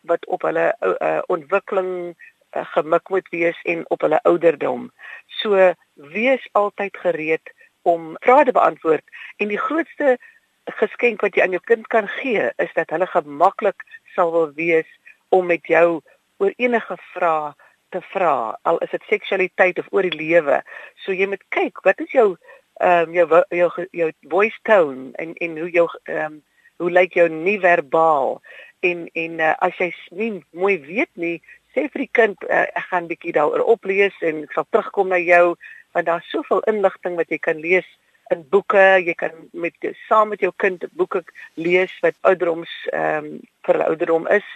wat 0.00 0.26
op 0.26 0.42
hulle 0.42 0.76
uh, 0.80 1.20
ontwikkeling 1.26 2.16
uh, 2.56 2.64
gemik 2.64 3.08
moet 3.08 3.28
wees 3.28 3.62
en 3.62 3.84
op 3.90 4.00
hulle 4.00 4.20
ouderdom. 4.22 4.92
So 5.26 5.74
wees 5.94 6.48
altyd 6.52 6.96
gereed 6.96 7.52
om 7.82 8.16
vrae 8.20 8.44
te 8.44 8.52
beantwoord 8.52 9.04
en 9.36 9.48
die 9.48 9.60
grootste 9.60 10.18
geskenk 10.64 11.20
wat 11.20 11.34
jy 11.34 11.42
aan 11.42 11.56
jou 11.56 11.62
kind 11.64 11.86
kan 11.86 12.08
gee 12.08 12.50
is 12.56 12.72
dat 12.74 12.90
hulle 12.90 13.06
gemaklik 13.06 13.84
sal 14.14 14.32
wil 14.32 14.52
wees 14.54 14.88
om 15.28 15.46
met 15.46 15.66
jou 15.66 16.00
oor 16.40 16.54
enige 16.56 16.96
vrae 17.12 17.52
te 17.90 18.00
vra 18.12 18.56
al 18.68 18.78
is 18.84 18.92
dit 18.94 19.08
seksualiteit 19.10 19.78
of 19.78 19.90
oor 19.90 20.06
die 20.06 20.16
lewe. 20.16 20.60
So 21.04 21.12
jy 21.12 21.26
moet 21.30 21.44
kyk 21.54 21.82
wat 21.86 22.00
is 22.04 22.12
jou 22.14 22.34
ehm 22.80 23.10
um, 23.10 23.14
jou, 23.14 23.42
jou 23.50 23.86
jou 23.92 24.10
voice 24.32 24.60
tone 24.64 25.10
en 25.20 25.34
en 25.36 25.58
hoe 25.58 25.70
jou 25.70 25.88
ehm 26.04 26.24
um, 26.26 26.42
hoe 26.80 26.90
lyk 26.90 27.16
jou 27.18 27.28
nie 27.28 27.58
verbaal 27.60 28.38
en 28.80 29.08
en 29.12 29.40
uh, 29.40 29.54
as 29.60 29.76
jy 29.78 29.90
nie 30.16 30.30
mooi 30.56 30.78
weet 30.86 31.10
nie 31.14 31.36
sê 31.74 31.86
vir 31.92 32.06
die 32.06 32.12
kind 32.18 32.46
uh, 32.48 32.64
ek 32.72 32.86
gaan 32.90 33.10
bietjie 33.10 33.34
daaroor 33.36 33.66
oplees 33.74 34.16
en 34.24 34.44
ek 34.46 34.56
sal 34.56 34.66
terugkom 34.70 35.12
na 35.12 35.20
jou 35.20 35.56
want 35.92 36.06
daar's 36.06 36.30
soveel 36.32 36.62
inligting 36.70 37.18
wat 37.18 37.28
jy 37.30 37.38
kan 37.42 37.60
lees 37.60 37.86
in 38.30 38.44
boeke. 38.50 39.02
Jy 39.02 39.14
kan 39.18 39.32
met 39.52 39.74
saam 40.06 40.30
met 40.32 40.42
jou 40.42 40.52
kind 40.62 40.84
boeke 40.98 41.22
lees 41.58 41.92
wat 42.04 42.18
ouderdoms 42.22 42.70
ehm 42.92 43.24
um, 43.24 43.40
vir 43.66 43.82
ouderdom 43.84 44.28
is. 44.32 44.46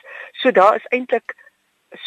So 0.40 0.50
daar 0.50 0.78
is 0.80 0.86
eintlik 0.96 1.34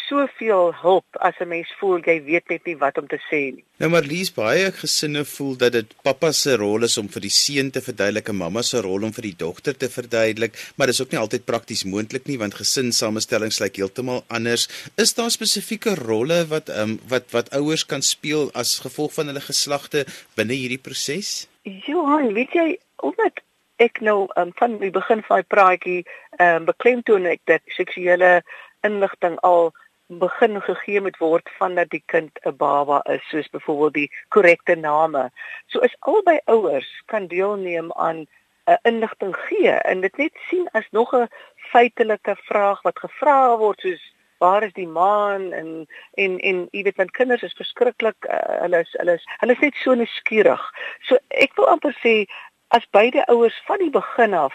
soveel 0.08 0.72
hulp 0.82 1.18
as 1.20 1.34
'n 1.40 1.48
mens 1.48 1.68
voel 1.78 2.00
jy 2.04 2.22
weet 2.24 2.48
net 2.48 2.66
nie 2.66 2.76
wat 2.76 2.98
om 2.98 3.06
te 3.06 3.18
sê 3.30 3.54
nie. 3.54 3.64
Nou 3.78 3.90
maar 3.90 4.02
lees 4.02 4.30
baie 4.34 4.72
gesinne 4.72 5.24
voel 5.24 5.56
dat 5.56 5.72
dit 5.72 5.94
pappa 6.02 6.32
se 6.32 6.56
rol 6.56 6.84
is 6.84 6.98
om 6.98 7.08
vir 7.08 7.20
die 7.20 7.30
seun 7.30 7.70
te 7.70 7.80
verduidelik 7.80 8.28
en 8.28 8.36
mamma 8.36 8.62
se 8.62 8.80
rol 8.80 9.04
om 9.04 9.12
vir 9.12 9.22
die 9.22 9.36
dogter 9.36 9.76
te 9.76 9.88
verduidelik, 9.88 10.52
maar 10.76 10.86
dis 10.86 11.00
ook 11.00 11.12
nie 11.12 11.20
altyd 11.20 11.44
prakties 11.44 11.84
moontlik 11.84 12.26
nie 12.26 12.38
want 12.38 12.54
gesinsamestellings 12.54 13.60
lyk 13.60 13.76
heeltemal 13.76 14.24
anders. 14.28 14.68
Is 14.96 15.14
daar 15.14 15.30
spesifieke 15.30 15.94
rolle 15.94 16.46
wat 16.46 16.68
ehm 16.68 16.90
um, 16.90 17.00
wat 17.08 17.30
wat 17.32 17.52
ouers 17.52 17.86
kan 17.86 18.02
speel 18.02 18.50
as 18.54 18.78
gevolg 18.78 19.14
van 19.14 19.26
hulle 19.26 19.40
geslagte 19.40 20.06
binne 20.34 20.54
hierdie 20.54 20.82
proses? 20.82 21.48
Johan, 21.62 22.32
weet 22.34 22.52
jy, 22.52 22.78
omdat 22.96 23.42
ek 23.78 24.00
nou 24.00 24.26
um, 24.36 24.50
van 24.58 24.78
die 24.80 24.90
begin 24.90 25.22
van 25.26 25.42
die 25.42 25.52
praatjie 25.54 26.00
ehm 26.38 26.62
um, 26.62 26.64
beklemtoon 26.70 27.26
ek 27.30 27.40
dat 27.50 27.62
seksuele 27.76 28.42
inligting 28.88 29.36
al 29.50 29.72
begin 30.08 30.60
gegee 30.62 31.00
moet 31.04 31.16
word 31.20 31.50
vandat 31.58 31.90
die 31.92 32.02
kind 32.06 32.38
'n 32.44 32.56
baba 32.56 33.00
is 33.14 33.28
soos 33.28 33.48
byvoorbeeld 33.52 33.94
die 33.94 34.10
korrekte 34.28 34.74
name. 34.74 35.30
So 35.66 35.80
is 35.80 35.96
albei 36.00 36.40
ouers 36.44 36.88
kan 37.06 37.26
deelneem 37.26 37.92
aan 37.92 38.16
'n 38.16 38.28
uh, 38.70 38.76
inligting 38.82 39.36
gee 39.36 39.70
en 39.70 40.00
dit 40.00 40.16
net 40.16 40.34
sien 40.48 40.68
as 40.72 40.88
nog 40.90 41.12
'n 41.14 41.28
feitelike 41.72 42.36
vraag 42.36 42.82
wat 42.82 42.98
gevra 42.98 43.56
word 43.56 43.80
soos 43.80 44.04
waar 44.38 44.62
is 44.62 44.72
die 44.72 44.88
maan 44.88 45.52
en 45.52 45.86
en 46.14 46.38
en 46.38 46.68
jy 46.70 46.82
weet 46.82 46.96
want 46.96 47.10
kinders 47.10 47.42
is 47.42 47.56
verskriklik 47.60 48.28
uh, 48.30 48.60
hulle 48.62 48.80
is 48.80 48.92
hulle 48.98 49.12
is 49.12 49.24
hulle 49.40 49.52
is 49.52 49.64
net 49.64 49.74
so 49.74 49.94
nuuskierig. 49.94 50.62
So 51.08 51.18
ek 51.28 51.56
wil 51.56 51.68
amper 51.68 51.96
sê 52.04 52.26
as 52.68 52.86
beide 52.90 53.26
ouers 53.26 53.62
van 53.66 53.78
die 53.78 53.90
begin 53.90 54.34
af 54.34 54.54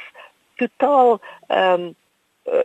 totaal 0.56 1.20
ehm 1.48 1.82
um, 1.82 1.96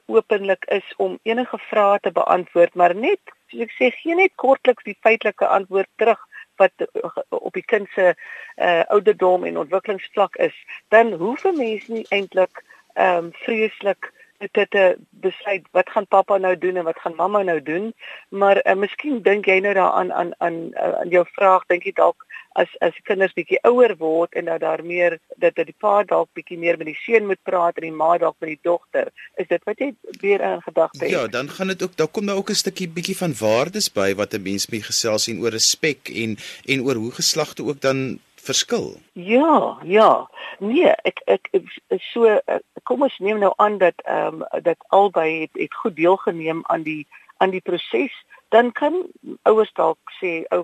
openlik 0.06 0.64
is 0.64 0.94
om 0.96 1.18
enige 1.22 1.58
vrae 1.58 1.98
te 2.02 2.10
beantwoord, 2.12 2.74
maar 2.74 2.94
net 2.94 3.20
soos 3.48 3.64
ek 3.66 3.74
sê, 3.76 3.90
gee 4.00 4.14
net 4.18 4.34
kortliks 4.36 4.84
die 4.84 4.96
feitelike 5.06 5.46
antwoord 5.46 5.88
terug 5.96 6.20
wat 6.58 6.72
uh, 6.82 7.10
op 7.28 7.54
die 7.54 7.64
kind 7.64 7.88
se 7.94 8.10
uh, 8.12 8.82
ouderdom 8.90 9.44
en 9.46 9.60
ontwikkelingsvlak 9.62 10.36
is, 10.36 10.56
dan 10.94 11.12
hoef 11.22 11.44
'n 11.44 11.56
mens 11.56 11.86
nie 11.88 12.06
eintlik 12.10 12.64
ehm 12.94 13.30
um, 13.30 13.32
vreeslik 13.44 14.12
dit 14.38 14.70
te 14.70 14.96
besluit 15.10 15.66
wat 15.70 15.90
gaan 15.90 16.06
pappa 16.06 16.38
nou 16.38 16.58
doen 16.58 16.76
en 16.76 16.84
wat 16.84 16.98
gaan 16.98 17.14
mamma 17.14 17.42
nou 17.42 17.62
doen. 17.62 17.94
Maar 18.28 18.60
uh, 18.64 18.74
miskien 18.74 19.22
dink 19.22 19.46
jy 19.46 19.58
nou 19.60 19.74
daaraan 19.74 20.12
aan 20.12 20.32
aan 20.38 20.58
aan 20.76 21.08
jou 21.08 21.26
vraag 21.32 21.66
dink 21.66 21.84
jy 21.84 21.92
dalk 21.92 22.26
as 22.58 22.70
as 22.84 22.96
kinders 23.08 23.34
bietjie 23.36 23.60
ouer 23.68 23.94
word 23.98 24.34
en 24.38 24.48
dat 24.50 24.60
daar 24.60 24.84
meer 24.84 25.18
dat 25.36 25.56
dat 25.58 25.66
die 25.70 25.76
pa 25.78 26.02
dalk 26.02 26.30
bietjie 26.38 26.58
meer 26.58 26.78
met 26.78 26.90
die 26.90 26.98
seun 27.02 27.26
moet 27.26 27.42
praat 27.42 27.78
en 27.78 27.88
die 27.88 27.94
ma 27.94 28.16
dalk 28.18 28.36
met 28.38 28.54
die 28.54 28.62
dogter. 28.62 29.10
Is 29.42 29.50
dit 29.50 29.64
wat 29.68 29.82
jy 29.82 29.92
weer 30.22 30.44
in 30.52 30.62
gedagte 30.66 31.04
het? 31.04 31.12
Ja 31.14 31.26
dan 31.26 31.50
gaan 31.50 31.74
dit 31.74 31.82
ook 31.82 31.96
daar 31.96 32.08
kom 32.08 32.24
nou 32.24 32.38
ook 32.38 32.50
'n 32.50 32.62
stukkie 32.62 32.88
bietjie 32.88 33.16
van 33.16 33.34
waardes 33.40 33.92
by 33.92 34.14
wat 34.14 34.34
'n 34.34 34.42
mens 34.42 34.68
mee 34.68 34.82
gesels 34.82 35.28
en 35.28 35.40
oor 35.40 35.50
respek 35.50 36.08
en 36.08 36.36
en 36.66 36.82
oor 36.82 36.94
hoe 36.94 37.12
geslagte 37.12 37.64
ook 37.64 37.80
dan 37.80 38.18
verskil? 38.40 39.00
Ja 39.12 39.78
ja. 39.84 40.30
Nee 40.58 40.94
ek 41.02 41.20
ek, 41.26 41.48
ek 41.52 42.02
so 42.12 42.38
kom 42.82 43.02
ons 43.02 43.18
neem 43.18 43.38
nou 43.38 43.52
aan 43.56 43.78
dat 43.78 43.94
ehm 44.04 44.42
um, 44.42 44.62
dat 44.62 44.84
albei 44.88 45.40
het, 45.40 45.50
het 45.52 45.74
goed 45.74 45.96
deelgeneem 45.96 46.62
aan 46.66 46.82
die 46.82 47.06
aan 47.38 47.50
die 47.50 47.60
proses. 47.60 48.14
Dan 48.48 48.72
kan 48.72 48.94
ouers 49.42 49.72
dalk 49.76 49.98
sê 50.20 50.42
ou 50.54 50.62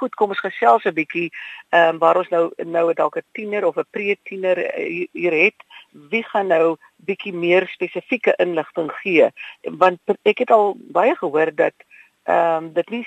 goed 0.00 0.14
kom 0.14 0.34
ons 0.34 0.44
gesels 0.44 0.84
'n 0.84 0.94
bietjie 0.94 1.30
ehm 1.70 1.94
um, 1.94 1.98
waar 1.98 2.16
ons 2.16 2.28
nou 2.28 2.52
nou 2.56 2.92
dalk 2.92 3.16
'n 3.16 3.26
tiener 3.32 3.64
of 3.64 3.76
'n 3.76 3.90
pre-tiener 3.90 4.58
eh, 4.58 5.06
hier 5.12 5.32
het. 5.32 5.58
Wie 6.10 6.24
gaan 6.24 6.46
nou 6.46 6.76
bietjie 6.96 7.32
meer 7.32 7.66
spesifieke 7.68 8.34
inligting 8.36 8.92
gee? 9.02 9.28
Want 9.62 10.00
ek 10.22 10.38
het 10.38 10.50
al 10.50 10.76
baie 10.78 11.16
gehoor 11.16 11.54
dat 11.54 11.74
ehm 12.24 12.64
um, 12.64 12.72
dit 12.72 12.90
nie 12.90 13.06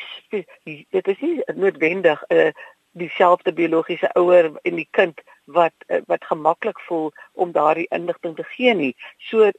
dit 0.89 1.07
is 1.07 1.19
nie 1.19 1.41
noodwendig 1.55 2.23
'n 2.27 2.35
uh, 2.35 2.51
dieselfde 2.97 3.53
biologiese 3.53 4.09
ouer 4.13 4.51
en 4.63 4.75
die 4.75 4.87
kind 4.91 5.21
wat 5.45 5.73
uh, 5.87 6.01
wat 6.05 6.25
gemaklik 6.25 6.79
voel 6.87 7.11
om 7.33 7.51
daardie 7.51 7.87
inligting 7.95 8.35
te 8.35 8.45
gee 8.55 8.73
nie. 8.73 8.93
So 9.29 9.51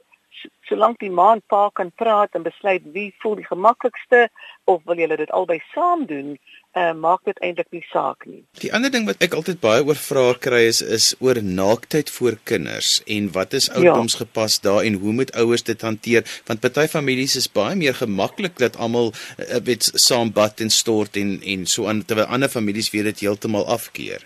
solank 0.69 0.99
die 0.99 1.11
ma 1.11 1.31
en 1.33 1.41
pa 1.51 1.69
kan 1.73 1.91
praat 1.91 2.35
en 2.37 2.45
besluit 2.45 2.85
wie 2.93 3.09
voel 3.19 3.39
die 3.39 3.47
gemaklikste 3.47 4.27
of 4.63 4.83
wil 4.85 5.01
julle 5.01 5.17
dit 5.17 5.31
albei 5.31 5.59
saam 5.73 6.05
doen, 6.05 6.37
uh, 6.77 6.93
maak 6.93 7.23
dit 7.25 7.39
eintlik 7.45 7.69
nie 7.75 7.83
saak 7.89 8.25
nie. 8.29 8.41
Die 8.61 8.71
ander 8.73 8.91
ding 8.93 9.07
wat 9.09 9.23
ek 9.25 9.35
altyd 9.37 9.59
baie 9.63 9.83
oor 9.85 9.99
vrae 9.99 10.35
kry 10.41 10.61
is 10.69 10.81
is 10.81 11.11
oor 11.23 11.41
naaktheid 11.43 12.11
voor 12.17 12.39
kinders 12.51 12.99
en 13.07 13.31
wat 13.35 13.53
is 13.57 13.69
ja. 13.73 13.95
gepas 14.21 14.59
daar 14.65 14.83
en 14.83 14.99
hoe 15.01 15.13
moet 15.13 15.33
ouers 15.35 15.63
dit 15.63 15.81
hanteer 15.81 16.25
want 16.47 16.61
party 16.61 16.87
families 16.87 17.35
is 17.35 17.47
baie 17.47 17.75
meer 17.75 17.93
gemaklik 17.93 18.57
dat 18.57 18.77
almal 18.77 19.13
uh, 19.13 19.61
weet 19.63 19.91
saam 19.95 20.33
bad 20.33 20.59
en 20.59 20.69
stort 20.69 21.17
en 21.17 21.39
en 21.41 21.65
so 21.65 21.87
aan 21.87 22.03
terwyl 22.05 22.29
ander 22.29 22.49
families 22.49 22.91
weer 22.91 23.03
dit 23.03 23.19
heeltemal 23.25 23.65
afkeer. 23.67 24.25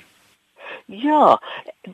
Ja, 0.85 1.39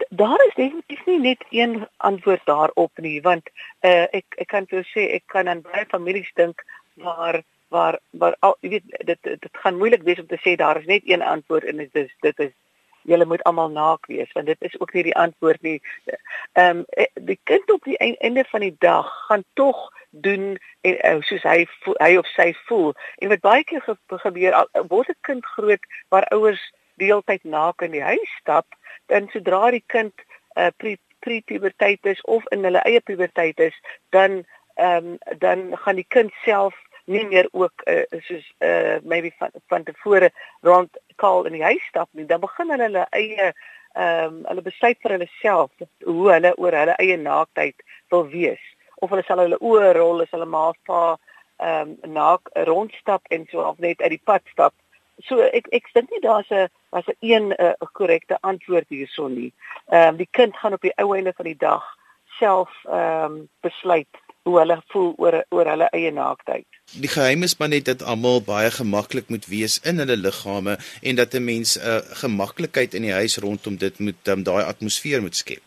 daar 0.10 0.42
is 0.48 0.56
definitief 0.56 1.06
nie 1.06 1.20
net 1.20 1.46
een 1.50 1.88
antwoord 1.98 2.42
daarop 2.46 2.92
nie, 2.98 3.22
want 3.22 3.50
uh, 3.86 4.08
ek 4.10 4.26
ek 4.42 4.50
kan 4.50 4.66
vir 4.66 4.82
jou 4.82 4.88
sê 4.90 5.06
ek 5.20 5.28
kan 5.30 5.48
aan 5.48 5.62
baie 5.62 5.86
families 5.92 6.30
dink 6.36 6.64
waar 6.98 7.44
waar 7.70 8.00
waar 8.10 8.36
al 8.40 8.58
jy 8.62 8.70
weet 8.70 9.06
dit 9.12 9.22
dit 9.24 9.62
gaan 9.64 9.78
moeilik 9.78 10.04
wees 10.08 10.20
om 10.20 10.28
te 10.28 10.42
sê 10.46 10.56
daar 10.56 10.80
is 10.80 10.90
net 10.90 11.06
een 11.06 11.22
antwoord 11.22 11.64
en 11.64 11.78
dit 11.78 11.96
is 12.04 12.12
dit 12.26 12.40
is 12.40 12.56
julle 13.02 13.26
moet 13.26 13.44
almal 13.44 13.70
naak 13.70 14.06
wees 14.06 14.32
want 14.38 14.46
dit 14.46 14.68
is 14.70 14.80
ook 14.80 14.94
nie 14.94 15.04
die 15.04 15.16
antwoord 15.16 15.62
nie. 15.62 15.82
Ehm 16.54 16.84
um, 16.84 16.86
die 17.14 17.40
kind 17.44 17.72
op 17.72 17.84
die 17.84 17.98
einde 17.98 18.46
van 18.50 18.60
die 18.60 18.76
dag 18.80 19.08
gaan 19.28 19.44
tog 19.54 19.90
doen 20.10 20.58
en 20.82 20.98
uh, 21.06 21.22
soos 21.22 21.44
hy 21.44 21.66
hy 22.02 22.16
of 22.18 22.28
sy 22.36 22.52
voel. 22.66 22.94
En 23.18 23.30
wat 23.30 23.46
baie 23.46 23.64
keer 23.64 23.86
gebeur 24.08 24.68
word 24.88 25.10
'n 25.10 25.22
kind 25.22 25.46
groot 25.46 25.86
waar 26.10 26.28
ouers 26.36 26.74
deeltyd 27.00 27.44
naak 27.44 27.82
in 27.82 27.92
die 27.92 28.04
huis 28.04 28.36
stap 28.42 28.68
dan 29.10 29.30
sodra 29.34 29.72
die 29.72 29.84
kind 29.86 30.14
uh, 30.56 30.70
pre-puberteit 31.20 32.02
pre 32.02 32.12
is 32.12 32.22
of 32.22 32.46
in 32.54 32.64
hulle 32.64 32.82
eie 32.88 33.02
puberteit 33.02 33.60
is, 33.60 33.76
dan 34.16 34.44
ehm 34.80 35.08
um, 35.12 35.38
dan 35.44 35.78
gaan 35.78 35.98
die 36.00 36.08
kind 36.08 36.32
self 36.46 36.76
nie 37.10 37.26
meer 37.28 37.50
ook 37.52 37.86
uh, 37.90 38.04
soos 38.28 38.46
uh 38.66 38.98
maybe 39.04 39.32
van 39.40 39.52
van 39.72 39.84
tevore 39.84 40.32
rond 40.62 40.98
kaal 41.16 41.46
in 41.50 41.58
die 41.58 41.64
huis 41.66 41.86
stap 41.90 42.10
nie. 42.12 42.26
Dan 42.26 42.44
begin 42.44 42.74
hulle 42.74 42.90
hulle 42.90 43.06
eie 43.12 43.54
ehm 43.94 44.26
um, 44.26 44.44
hulle 44.48 44.62
besluit 44.62 45.00
vir 45.04 45.16
hulle 45.18 45.30
self 45.42 45.72
hoe 46.06 46.28
hulle 46.32 46.54
oor 46.58 46.78
hulle 46.82 46.98
eie 47.02 47.18
naaktheid 47.18 47.82
wil 48.14 48.28
wees. 48.34 48.62
Of 49.02 49.10
hulle 49.10 49.26
sal 49.28 49.42
hulle 49.46 49.58
oë 49.60 49.94
rol 49.98 50.22
as 50.26 50.36
hulle 50.36 50.46
maar 50.46 50.78
pa 50.86 51.02
ehm 51.58 51.96
um, 51.98 52.14
naak 52.20 52.54
rondstap 52.70 53.34
en 53.34 53.48
so 53.52 53.66
of 53.66 53.80
net 53.80 54.02
uit 54.02 54.16
die 54.18 54.26
pad 54.32 54.46
stap 54.54 54.74
so 55.28 55.42
ek 55.44 55.68
ek 55.76 55.90
dink 55.96 56.12
nie 56.12 56.22
daar's 56.24 56.52
'n 56.52 56.70
was 56.92 57.08
'n 57.08 57.18
een 57.20 57.48
'n 57.50 57.56
uh, 57.60 57.88
korrekte 57.94 58.38
antwoord 58.42 58.88
hierson 58.90 59.34
nie. 59.34 59.54
Ehm 59.92 60.10
um, 60.10 60.18
die 60.18 60.30
kind 60.32 60.56
gaan 60.58 60.74
op 60.74 60.82
die 60.82 60.98
ou 60.98 61.16
einde 61.16 61.34
van 61.34 61.46
die 61.46 61.58
dag 61.58 61.84
self 62.40 62.72
ehm 62.86 63.24
um, 63.26 63.50
besluit 63.62 64.14
hoe 64.44 64.58
hulle 64.60 64.78
voel 64.94 65.14
oor 65.18 65.44
oor 65.50 65.70
hulle 65.72 65.90
eie 65.96 66.12
naaktheid. 66.12 66.68
Die 66.94 67.12
geheim 67.12 67.44
is 67.44 67.58
maar 67.58 67.70
net 67.70 67.86
dat 67.86 68.04
almal 68.04 68.42
baie 68.46 68.72
gemaklik 68.72 69.30
moet 69.30 69.46
wees 69.52 69.80
in 69.92 70.02
hulle 70.02 70.18
liggame 70.18 70.78
en 71.02 71.16
dat 71.16 71.34
'n 71.34 71.44
mens 71.44 71.78
'n 71.78 71.82
uh, 71.88 72.00
gemaklikheid 72.24 72.94
in 72.94 73.02
die 73.02 73.18
huis 73.22 73.38
rondom 73.38 73.78
dit 73.78 74.00
moet 74.00 74.28
um, 74.28 74.44
daai 74.44 74.64
atmosfeer 74.64 75.22
moet 75.22 75.36
skep. 75.36 75.64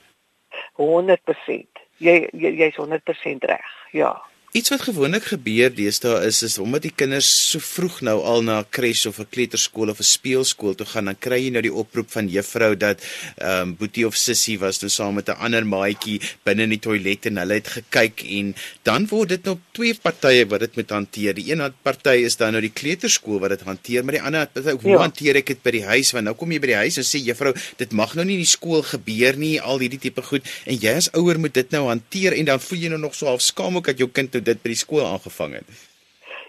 100%. 0.77 1.83
Jy 1.97 2.29
jy's 2.33 2.77
100% 2.77 3.45
reg. 3.53 3.69
Ja. 3.93 4.32
Iets 4.53 4.69
wat 4.69 4.83
gewoonlik 4.85 5.31
gebeur 5.31 5.71
deesdae 5.73 6.27
is 6.29 6.43
is 6.45 6.59
omdat 6.61 6.83
die 6.85 6.93
kinders 6.93 7.29
so 7.49 7.61
vroeg 7.65 8.03
nou 8.05 8.19
al 8.21 8.43
na 8.45 8.59
'n 8.61 8.67
kres 8.69 9.07
of 9.09 9.19
'n 9.19 9.27
kleuterskool 9.33 9.89
of 9.89 10.01
'n 10.01 10.05
speelskool 10.05 10.75
toe 10.75 10.87
gaan, 10.87 11.05
dan 11.05 11.17
kry 11.19 11.39
jy 11.45 11.51
nou 11.51 11.63
die 11.63 11.73
oproep 11.73 12.11
van 12.11 12.29
juffrou 12.29 12.77
dat 12.77 13.01
ehm 13.39 13.63
um, 13.63 13.77
boetie 13.77 14.07
of 14.07 14.15
sussie 14.15 14.59
was 14.59 14.83
nou 14.83 14.91
saam 14.91 15.15
met 15.15 15.29
'n 15.29 15.41
ander 15.41 15.65
maatjie 15.65 16.21
binne 16.45 16.63
in 16.63 16.69
die 16.69 16.79
toilet 16.79 17.27
en 17.27 17.37
hulle 17.37 17.55
het 17.55 17.69
gekyk 17.69 18.23
en 18.29 18.55
dan 18.83 19.07
word 19.09 19.29
dit 19.29 19.45
nou 19.45 19.57
twee 19.73 19.95
partye 19.95 20.45
wat 20.47 20.61
dit 20.61 20.77
moet 20.77 20.91
hanteer. 20.91 21.35
Die 21.35 21.53
een 21.53 21.73
party 21.83 22.21
is 22.29 22.37
dan 22.37 22.53
nou 22.53 22.61
die 22.61 22.73
kleuterskool 22.81 23.41
wat 23.41 23.51
dit 23.51 23.61
hanteer, 23.61 24.05
maar 24.05 24.13
die 24.13 24.23
ander 24.23 24.47
party 24.47 24.71
hoe 24.83 24.91
ja. 24.91 24.99
hanteer 24.99 25.37
ek 25.37 25.47
dit 25.47 25.63
by 25.63 25.71
die 25.71 25.85
huis 25.85 26.13
want 26.13 26.25
nou 26.25 26.35
kom 26.35 26.53
jy 26.53 26.61
by 26.61 26.67
die 26.67 26.83
huis 26.85 26.99
en 26.99 27.05
sê 27.05 27.25
juffrou, 27.25 27.55
dit 27.77 27.93
mag 27.93 28.15
nou 28.15 28.25
nie 28.25 28.35
in 28.35 28.45
die 28.45 28.57
skool 28.59 28.83
gebeur 28.83 29.37
nie, 29.37 29.61
al 29.61 29.79
hierdie 29.79 29.99
tipe 29.99 30.23
goed 30.23 30.45
en 30.67 30.77
jy 30.77 30.93
as 30.93 31.09
ouer 31.15 31.39
moet 31.39 31.55
dit 31.55 31.71
nou 31.71 31.89
hanteer 31.89 32.33
en 32.33 32.45
dan 32.45 32.61
voel 32.61 32.79
jy 32.79 32.89
nou 32.89 33.01
nog 33.01 33.15
so 33.15 33.27
half 33.27 33.41
skaam 33.41 33.77
ook 33.77 33.87
dat 33.87 33.99
jou 33.99 34.11
kind 34.13 34.33
nou 34.33 34.42
dit 34.45 34.63
by 34.63 34.69
die 34.69 34.83
skool 34.85 35.07
aangevang 35.07 35.55
het? 35.55 35.71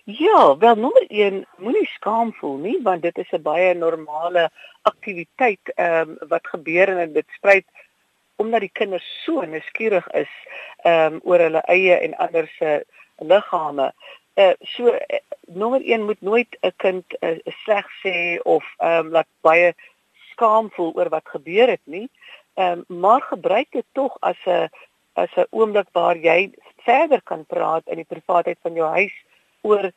Ja, 0.05 0.57
wel 0.57 0.75
nommer 0.75 1.05
1, 1.07 1.45
moenie 1.57 1.87
skaam 1.87 2.33
voel 2.33 2.57
nie 2.57 2.79
want 2.83 3.01
dit 3.01 3.17
is 3.17 3.31
'n 3.31 3.41
baie 3.41 3.73
normale 3.73 4.49
aktiwiteit 4.81 5.71
ehm 5.75 6.09
um, 6.09 6.17
wat 6.27 6.47
gebeur 6.47 6.97
en 6.97 7.13
dit 7.13 7.25
spruit 7.37 7.65
omdat 8.35 8.59
die 8.59 8.73
kinders 8.73 9.05
so 9.23 9.41
nuuskierig 9.41 10.07
is 10.11 10.33
ehm 10.83 11.13
um, 11.13 11.19
oor 11.23 11.39
hulle 11.39 11.61
eie 11.71 11.95
en 11.95 12.15
ander 12.15 12.47
se 12.57 12.85
liggame. 13.17 13.93
Uh 14.35 14.53
so 14.59 14.87
uh, 14.87 15.19
nommer 15.45 15.81
1 15.81 16.05
moet 16.05 16.21
nooit 16.21 16.57
'n 16.61 16.73
kind 16.75 17.05
uh, 17.19 17.37
sleg 17.63 17.87
sê 18.03 18.39
of 18.43 18.63
ehm 18.77 19.05
um, 19.05 19.11
laat 19.11 19.29
baie 19.41 19.73
skaam 20.31 20.69
voel 20.75 20.91
oor 20.95 21.09
wat 21.09 21.35
gebeur 21.35 21.67
het 21.67 21.85
nie. 21.85 22.09
Ehm 22.53 22.83
um, 22.89 22.99
maar 22.99 23.21
gebruik 23.21 23.71
dit 23.71 23.85
tog 23.91 24.17
as 24.19 24.39
'n 24.45 24.69
as 25.13 25.31
'n 25.35 25.47
oomblik 25.49 25.87
waar 25.91 26.17
jy 26.17 26.51
verder 26.85 27.21
kan 27.23 27.45
praat 27.45 27.87
in 27.87 28.01
die 28.01 28.09
privaatheid 28.09 28.57
van 28.61 28.73
jou 28.73 28.89
huis 28.97 29.15
oor 29.63 29.91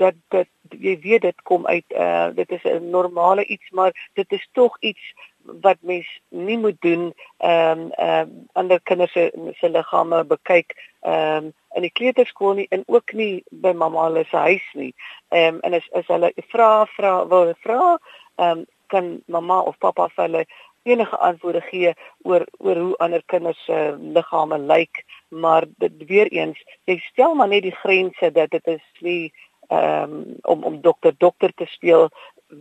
dat 0.00 0.14
dat 0.28 0.48
jy 0.70 0.94
weet 1.00 1.22
dit 1.22 1.42
kom 1.48 1.66
uit 1.66 1.84
uh 1.96 2.28
dit 2.34 2.50
is 2.50 2.64
'n 2.64 2.90
normale 2.90 3.44
iets 3.44 3.70
maar 3.70 3.92
dit 4.14 4.32
is 4.32 4.48
tog 4.52 4.76
iets 4.80 5.12
wat 5.44 5.76
mens 5.80 6.20
nie 6.28 6.58
moet 6.58 6.80
doen 6.80 7.14
ehm 7.36 7.80
um, 7.80 7.90
ehm 7.90 8.28
um, 8.28 8.48
ander 8.52 8.80
kinders 8.80 9.12
se 9.12 9.52
se 9.60 9.68
liggame 9.68 10.24
bekyk 10.24 10.74
ehm 11.00 11.44
um, 11.44 11.52
in 11.74 11.82
die 11.82 11.92
kleuterskool 11.92 12.54
nie 12.54 12.66
en 12.70 12.82
ook 12.86 13.12
nie 13.12 13.44
by 13.50 13.72
mamma 13.72 14.04
hulle 14.04 14.24
se 14.24 14.36
huis 14.36 14.68
nie. 14.72 14.94
Ehm 15.28 15.54
um, 15.54 15.60
en 15.60 15.74
as 15.74 15.88
as 15.92 16.06
hulle 16.06 16.32
vra 16.52 16.86
vra 16.96 17.26
wil 17.28 17.54
vra 17.64 17.98
ehm 18.36 18.58
um, 18.58 18.66
kan 18.86 19.22
mamma 19.26 19.60
of 19.60 19.78
pappa 19.78 20.08
vir 20.16 20.24
hulle 20.24 20.44
enige 20.82 21.16
antwoorde 21.18 21.60
gee 21.60 21.94
oor 22.22 22.46
oor 22.58 22.76
hoe 22.76 22.96
ander 22.96 23.22
kinders 23.26 23.64
se 23.64 23.96
liggame 24.00 24.58
lyk, 24.58 25.04
maar 25.28 25.64
dit 25.76 25.92
weer 26.06 26.30
eens, 26.32 26.58
jy 26.84 26.98
stel 26.98 27.34
maar 27.34 27.48
net 27.48 27.62
die 27.62 27.78
grense 27.82 28.32
dat 28.32 28.50
dit 28.50 28.66
is 28.66 28.84
nie 29.00 29.32
ehm 29.68 30.12
um, 30.12 30.36
om 30.42 30.64
om 30.64 30.80
dokter 30.80 31.14
dokter 31.18 31.52
te 31.54 31.66
speel. 31.66 32.08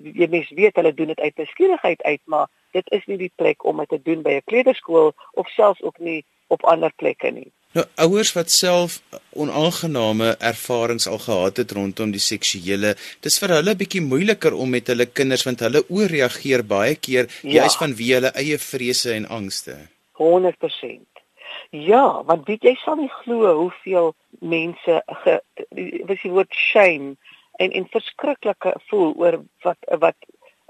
Jy 0.04 0.28
mens 0.30 0.50
weet 0.56 0.76
hulle 0.76 0.94
doen 0.94 1.08
dit 1.12 1.20
uit 1.20 1.36
beskierigheid 1.36 2.04
uit, 2.04 2.22
maar 2.26 2.48
dit 2.72 2.92
is 2.92 3.06
nie 3.06 3.18
die 3.18 3.34
plek 3.36 3.66
om 3.66 3.78
dit 3.84 3.90
te 3.90 4.02
doen 4.02 4.22
by 4.22 4.38
'n 4.40 4.46
kleuterskool 4.46 5.14
of 5.32 5.48
selfs 5.48 5.82
ook 5.82 6.00
nie 6.00 6.26
op 6.48 6.64
ander 6.64 6.94
plekke 6.96 7.32
nie. 7.32 7.52
Nou 7.72 7.86
ouers 8.04 8.34
wat 8.36 8.52
self 8.52 8.98
onaangename 9.40 10.34
ervarings 10.44 11.08
al 11.08 11.22
gehad 11.24 11.62
het 11.62 11.72
rondom 11.72 12.12
die 12.12 12.20
seksuele, 12.20 12.98
dis 13.24 13.38
vir 13.40 13.54
hulle 13.56 13.76
bietjie 13.80 14.02
moeiliker 14.04 14.58
om 14.60 14.74
met 14.76 14.92
hulle 14.92 15.08
kinders 15.08 15.46
want 15.48 15.64
hulle 15.64 15.84
ooreageer 15.88 16.66
baie 16.68 16.98
keer 17.00 17.30
ja. 17.42 17.62
juis 17.62 17.78
van 17.80 17.96
wie 17.96 18.10
hulle 18.18 18.34
eie 18.42 18.58
vrese 18.60 19.14
en 19.16 19.30
angste. 19.38 19.78
100%. 20.20 21.24
Ja, 21.72 22.04
want 22.28 22.44
weet 22.52 22.68
jy 22.68 22.76
sal 22.82 23.00
nie 23.00 23.12
glo 23.22 23.56
hoeveel 23.62 24.12
mense 24.44 25.00
wat 25.08 26.20
jy 26.26 26.34
word 26.36 26.52
shame 26.52 27.16
en 27.64 27.72
en 27.72 27.88
verskriklike 27.96 28.76
voel 28.90 29.16
oor 29.16 29.40
wat 29.64 29.80
wat 30.04 30.20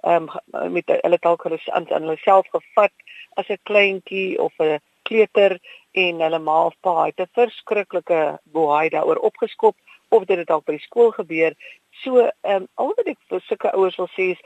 ehm 0.06 0.30
um, 0.54 0.70
met 0.74 0.94
hulle 0.94 1.18
dalk 1.22 1.44
hulle 1.50 1.58
aan 1.74 1.90
hulle 1.90 2.18
self 2.22 2.48
gevat 2.54 2.94
as 3.42 3.50
'n 3.50 3.62
kleintjie 3.70 4.38
of 4.38 4.54
'n 4.62 4.78
kleuter 5.12 5.58
en 6.04 6.24
hulle 6.26 6.40
ma 6.40 6.58
of 6.72 6.76
pa 6.88 6.96
het 7.06 7.20
'n 7.20 7.36
verskriklike 7.40 8.22
boei 8.56 8.90
daaroor 8.90 9.20
opgeskop 9.30 9.76
of 10.10 10.26
dit 10.26 10.38
het 10.38 10.52
al 10.52 10.64
by 10.66 10.78
skool 10.78 11.12
gebeur. 11.12 11.56
So 12.04 12.20
ehm 12.20 12.64
um, 12.64 12.68
al 12.76 12.94
wat 12.98 13.08
ek 13.14 13.20
vir 13.30 13.42
sulke 13.48 13.72
ouers 13.76 13.98
wil 14.00 14.12
sê 14.18 14.32
is 14.36 14.44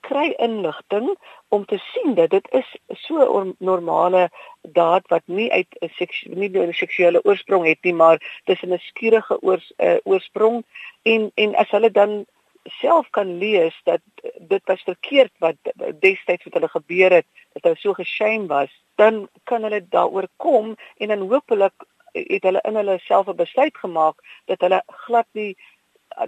kry 0.00 0.34
inligting 0.38 1.08
om 1.48 1.64
te 1.64 1.78
sien 1.92 2.14
dat 2.14 2.30
dit 2.30 2.46
is 2.60 2.68
so 3.06 3.54
normale 3.58 4.28
daad 4.62 5.06
wat 5.12 5.22
nie 5.26 5.52
uit 5.52 5.76
'n 5.80 5.90
seksuele 5.98 6.36
nie 6.40 6.66
'n 6.66 6.72
seksuele 6.72 7.24
oorsprong 7.24 7.66
het 7.66 7.78
nie, 7.82 7.94
maar 7.94 8.18
dis 8.44 8.62
'n 8.62 8.78
skierige 8.78 9.42
oors, 9.42 9.72
uh, 9.78 9.98
oorsprong 10.04 10.64
en 11.02 11.30
en 11.34 11.54
as 11.54 11.70
hulle 11.70 11.90
dan 11.90 12.26
self 12.64 13.10
kan 13.10 13.38
lees 13.38 13.74
dat 13.84 14.00
dit 14.38 14.62
was 14.64 14.82
verkeerd 14.82 15.32
wat 15.38 15.56
destyds 15.98 16.44
met 16.44 16.54
hulle 16.54 16.68
gebeur 16.68 17.10
het, 17.10 17.26
dat 17.52 17.62
hulle 17.62 17.76
so 17.80 17.94
geshame 17.94 18.46
was, 18.46 18.70
dan 18.96 19.28
kan 19.44 19.62
hulle 19.62 19.80
daaroor 19.88 20.28
kom 20.36 20.76
en 20.96 21.08
dan 21.08 21.28
hopelik 21.28 21.86
het 22.12 22.42
hulle 22.42 22.60
in 22.68 22.76
hulle 22.76 22.98
self 22.98 23.28
'n 23.28 23.36
besluit 23.36 23.76
gemaak 23.76 24.16
dat 24.44 24.60
hulle 24.60 24.82
glad 24.86 25.26
nie 25.32 25.56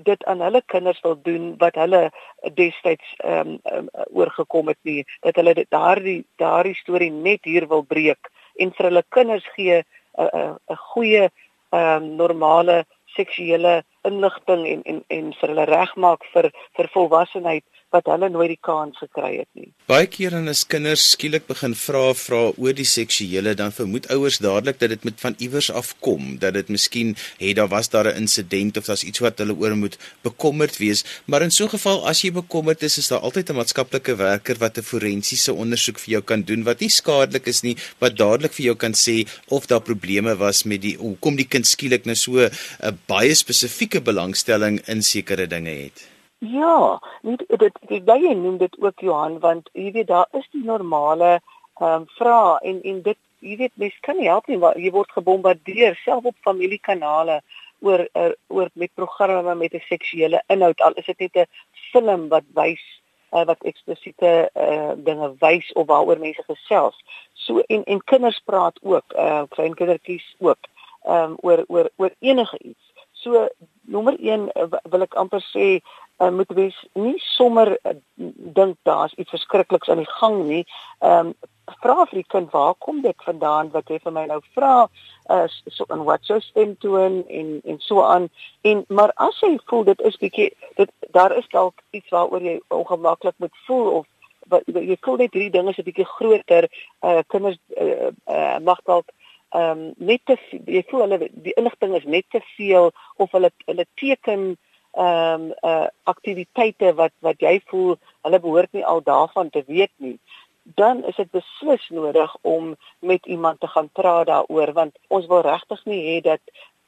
dit 0.02 0.24
aan 0.24 0.40
hulle 0.40 0.62
kinders 0.66 1.00
wil 1.00 1.18
doen 1.22 1.54
wat 1.58 1.74
hulle 1.74 2.10
destyds 2.54 3.14
ehm 3.18 3.48
um, 3.48 3.58
um, 3.72 3.88
oorgekom 4.10 4.68
het 4.68 4.78
nie 4.82 5.04
dat 5.20 5.36
hulle 5.36 5.66
daardie 5.68 6.24
daardie 6.36 6.74
storie 6.74 7.10
net 7.10 7.44
hier 7.44 7.68
wil 7.68 7.82
breek 7.82 8.30
en 8.56 8.72
vir 8.72 8.88
hulle 8.90 9.04
kinders 9.08 9.46
gee 9.56 9.82
'n 10.18 10.58
'n 10.70 10.76
goeie 10.76 11.24
ehm 11.70 12.02
um, 12.02 12.16
normale 12.16 12.84
seksuele 13.06 13.82
inligting 14.08 14.66
en 14.66 14.82
en 14.82 15.04
en 15.08 15.32
vir 15.40 15.48
hulle 15.54 15.68
regmaak 15.70 16.26
vir 16.34 16.50
vir 16.76 16.90
volwassenheid 16.96 17.64
wat 17.92 18.08
hulle 18.08 18.28
nooit 18.32 18.54
die 18.54 18.60
kans 18.64 18.96
gekry 19.00 19.42
het 19.42 19.48
nie. 19.58 19.68
Baie 19.90 20.06
keer 20.08 20.32
dan 20.32 20.48
as 20.48 20.62
kinders 20.68 21.04
skielik 21.12 21.44
begin 21.48 21.74
vra 21.76 22.04
vra 22.16 22.40
oor 22.50 22.76
die 22.76 22.88
seksuele 22.88 23.52
dan 23.58 23.74
vermoed 23.76 24.08
ouers 24.14 24.38
dadelik 24.42 24.78
dat 24.80 24.94
dit 24.94 25.04
met 25.04 25.20
van 25.20 25.36
iewers 25.44 25.68
afkom, 25.70 26.38
dat 26.42 26.56
dit 26.56 26.70
miskien 26.72 27.14
het 27.40 27.58
daar 27.58 27.68
was 27.72 27.90
daar 27.92 28.08
'n 28.08 28.22
insident 28.22 28.76
of 28.76 28.88
daar's 28.88 29.04
iets 29.04 29.20
wat 29.20 29.38
hulle 29.38 29.54
oor 29.54 29.76
moet 29.76 29.98
bekommerd 30.22 30.78
wees, 30.78 31.04
maar 31.26 31.42
in 31.42 31.50
so 31.50 31.64
'n 31.64 31.76
geval 31.76 32.06
as 32.08 32.22
jy 32.22 32.32
bekommerd 32.32 32.82
is, 32.82 32.98
is 32.98 33.08
daar 33.08 33.20
altyd 33.20 33.50
'n 33.50 33.56
maatskaplike 33.56 34.16
werker 34.16 34.56
wat 34.58 34.78
'n 34.78 34.82
forensiese 34.82 35.52
ondersoek 35.52 35.98
vir 35.98 36.12
jou 36.12 36.22
kan 36.22 36.42
doen 36.42 36.64
wat 36.64 36.80
nie 36.80 36.90
skadelik 36.90 37.46
is 37.46 37.62
nie, 37.62 37.76
wat 37.98 38.16
dadelik 38.16 38.52
vir 38.52 38.64
jou 38.64 38.76
kan 38.76 38.94
sê 38.94 39.26
of 39.48 39.66
daar 39.66 39.80
probleme 39.80 40.36
was 40.36 40.64
met 40.64 40.80
die 40.80 40.96
hoekom 40.96 41.36
die 41.36 41.48
kind 41.48 41.66
skielik 41.66 42.04
nou 42.04 42.16
so 42.16 42.32
'n 42.38 42.98
baie 43.06 43.34
spesifieke 43.34 43.91
belangstelling 44.00 44.80
in 44.86 45.02
sekere 45.02 45.46
dinge 45.46 45.70
het. 45.70 46.08
Ja, 46.38 47.00
dit 47.22 47.44
dit 47.88 48.06
jy 48.06 48.34
noem 48.34 48.56
dit 48.58 48.76
ook 48.80 49.00
Johan 49.00 49.38
want 49.40 49.68
jy 49.72 49.92
weet 49.92 50.06
daar 50.06 50.28
is 50.32 50.48
die 50.52 50.64
normale 50.64 51.40
ehm 51.80 52.02
um, 52.02 52.06
vrae 52.18 52.58
en 52.62 52.82
en 52.82 53.02
dit 53.02 53.18
jy 53.38 53.56
weet 53.56 53.72
mens 53.74 53.98
kan 54.00 54.16
nie 54.16 54.28
help 54.28 54.46
nie 54.46 54.58
want 54.58 54.76
jy 54.76 54.90
word 54.90 55.10
gebombardeer 55.10 55.98
self 56.04 56.24
op 56.24 56.36
familiekanale 56.40 57.40
oor 57.80 58.06
er, 58.12 58.36
oor 58.48 58.70
met 58.72 58.94
programme 58.94 59.54
met 59.54 59.74
'n 59.74 59.84
seksuele 59.88 60.42
inhoud 60.46 60.80
al 60.80 60.92
is 60.94 61.06
dit 61.06 61.18
net 61.18 61.36
'n 61.36 61.50
film 61.92 62.28
wat 62.28 62.44
wys 62.54 62.84
uh, 63.32 63.44
wat 63.44 63.62
eksplisiete 63.62 64.50
uh, 64.54 64.92
dinge 64.96 65.34
wys 65.40 65.72
of 65.72 65.86
waaroor 65.86 66.18
mense 66.18 66.42
gesels. 66.46 66.96
So 67.32 67.64
en 67.66 67.84
en 67.84 68.04
kinders 68.04 68.40
praat 68.44 68.78
ook, 68.82 69.14
uh, 69.16 69.42
klein 69.48 69.74
kindertjies 69.74 70.34
ook 70.38 70.70
ehm 71.02 71.30
um, 71.30 71.36
oor 71.40 71.64
oor 71.66 71.90
oor 71.96 72.12
enige 72.18 72.58
iets. 72.58 72.92
So 73.12 73.48
nommer 73.92 74.16
1 74.18 74.48
wil 74.94 75.06
ek 75.06 75.16
amper 75.20 75.42
sê 75.44 75.68
uh, 75.76 76.30
moet 76.30 76.52
wees 76.56 76.78
nie 76.98 77.16
sommer 77.36 77.74
uh, 77.76 77.96
dink 78.58 78.78
daar's 78.88 79.14
iets 79.16 79.34
verskrikliks 79.34 79.90
aan 79.92 80.04
die 80.04 80.14
gang 80.20 80.44
nie. 80.48 80.64
Ehm 81.00 81.32
um, 81.32 81.34
vra 81.80 82.04
vir 82.10 82.18
die 82.20 82.28
kind 82.34 82.50
waar 82.52 82.74
kom 82.74 83.00
dit 83.02 83.24
vandaan 83.24 83.70
wat 83.74 83.90
jy 83.90 83.98
vir 84.02 84.14
my 84.14 84.24
nou 84.26 84.40
vra 84.56 84.88
uh, 85.30 85.46
so 85.70 85.86
en 85.94 86.04
wat 86.08 86.26
jou 86.26 86.40
stem 86.42 86.74
toon 86.82 87.22
en 87.28 87.52
en 87.64 87.78
so 87.80 88.02
aan 88.02 88.28
en 88.68 88.84
maar 88.88 89.12
as 89.26 89.38
jy 89.42 89.52
voel 89.70 89.84
dit 89.90 90.00
is 90.10 90.18
bietjie 90.18 90.50
dit 90.80 90.90
daar 91.16 91.36
is 91.38 91.48
dalk 91.54 91.78
iets 91.90 92.10
waaroor 92.10 92.42
jy 92.42 92.58
ongemaklik 92.68 93.38
moet 93.38 93.54
voel 93.66 93.90
of 94.00 94.06
wat 94.52 94.66
jy 94.66 94.98
voel 95.06 95.22
net 95.22 95.34
hierdie 95.38 95.54
ding 95.54 95.68
is 95.70 95.78
'n 95.78 95.88
bietjie 95.88 96.08
groter 96.16 96.68
uh, 97.02 97.22
kinders 97.28 97.58
uh, 97.76 98.10
uh, 98.26 98.58
mag 98.58 98.82
dalk 98.84 99.06
ehm 99.52 99.70
um, 99.70 99.94
net 99.96 100.20
te 100.24 100.36
jy 100.66 100.84
voel 100.90 101.06
hulle 101.06 101.30
die 101.46 101.56
inligting 101.60 101.96
is 101.96 102.04
net 102.04 102.24
te 102.30 102.40
veel 102.56 102.92
of 103.16 103.32
hulle 103.36 103.50
hulle 103.66 103.86
teken 104.00 104.44
ehm 104.92 105.48
um, 105.48 105.52
uh 105.70 105.88
aktiwiteite 106.12 106.94
wat 107.00 107.12
wat 107.26 107.40
jy 107.40 107.58
voel 107.72 107.98
hulle 108.24 108.40
behoort 108.40 108.72
nie 108.72 108.84
al 108.84 109.02
daarvan 109.04 109.50
te 109.50 109.64
weet 109.66 109.92
nie 109.96 110.18
dan 110.62 111.04
is 111.04 111.16
dit 111.16 111.30
beslis 111.30 111.88
nodig 111.88 112.36
om 112.40 112.76
met 112.98 113.26
iemand 113.26 113.60
te 113.60 113.66
gaan 113.66 113.88
praat 113.92 114.26
daaroor 114.26 114.72
want 114.72 114.98
ons 115.08 115.26
wil 115.26 115.42
regtig 115.42 115.84
nie 115.84 116.02
hê 116.08 116.20
dat 116.20 116.40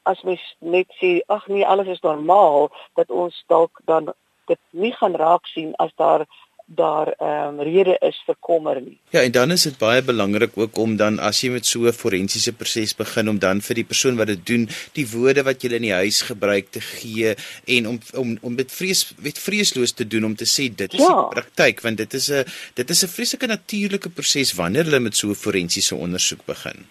as 0.02 0.22
mens 0.22 0.44
net 0.58 0.88
sê 1.00 1.20
ag 1.26 1.46
nee 1.48 1.66
alles 1.66 1.88
is 1.96 2.04
normaal 2.04 2.70
dat 2.94 3.10
ons 3.10 3.44
dalk 3.46 3.80
dan 3.84 4.12
dit 4.46 4.60
nie 4.70 4.92
gaan 4.92 5.16
raak 5.16 5.46
sien 5.46 5.72
as 5.84 5.92
daar 5.96 6.26
daar 6.66 7.08
ehm 7.18 7.58
um, 7.58 7.60
rede 7.60 7.96
is 8.00 8.22
vir 8.26 8.36
kommer 8.40 8.80
nie. 8.80 8.98
Ja, 9.10 9.20
en 9.20 9.32
dan 9.32 9.50
is 9.50 9.62
dit 9.62 9.78
baie 9.78 10.02
belangrik 10.02 10.56
ook 10.56 10.78
om 10.78 10.96
dan 10.96 11.18
as 11.18 11.40
jy 11.40 11.50
met 11.50 11.66
so 11.66 11.86
'n 11.86 11.92
forensiese 11.92 12.52
proses 12.52 12.96
begin 12.96 13.28
om 13.28 13.38
dan 13.38 13.60
vir 13.60 13.74
die 13.74 13.84
persoon 13.84 14.16
wat 14.16 14.26
dit 14.26 14.46
doen, 14.46 14.68
die 14.92 15.06
woorde 15.08 15.42
wat 15.42 15.62
jy 15.62 15.72
in 15.72 15.82
die 15.82 15.92
huis 15.92 16.22
gebruik 16.22 16.70
te 16.70 16.80
gee 16.80 17.34
en 17.66 17.88
om 17.88 17.98
om 18.14 18.38
om 18.40 18.56
dit 18.56 18.72
vrees 18.72 19.14
weet 19.18 19.38
vreesloos 19.38 19.92
te 19.92 20.06
doen 20.06 20.24
om 20.24 20.34
te 20.36 20.44
sê 20.44 20.74
dit 20.74 20.92
is 20.92 21.00
ja. 21.00 21.08
die 21.08 21.34
praktyk 21.34 21.80
want 21.80 21.96
dit 21.96 22.14
is 22.14 22.30
'n 22.30 22.44
dit 22.74 22.90
is 22.90 23.04
'n 23.04 23.08
vreeslike 23.08 23.46
natuurlike 23.46 24.08
proses 24.08 24.54
wanneer 24.54 24.84
hulle 24.84 25.00
met 25.00 25.16
so 25.16 25.28
'n 25.28 25.34
forensiese 25.34 25.94
ondersoek 25.94 26.44
begin. 26.44 26.86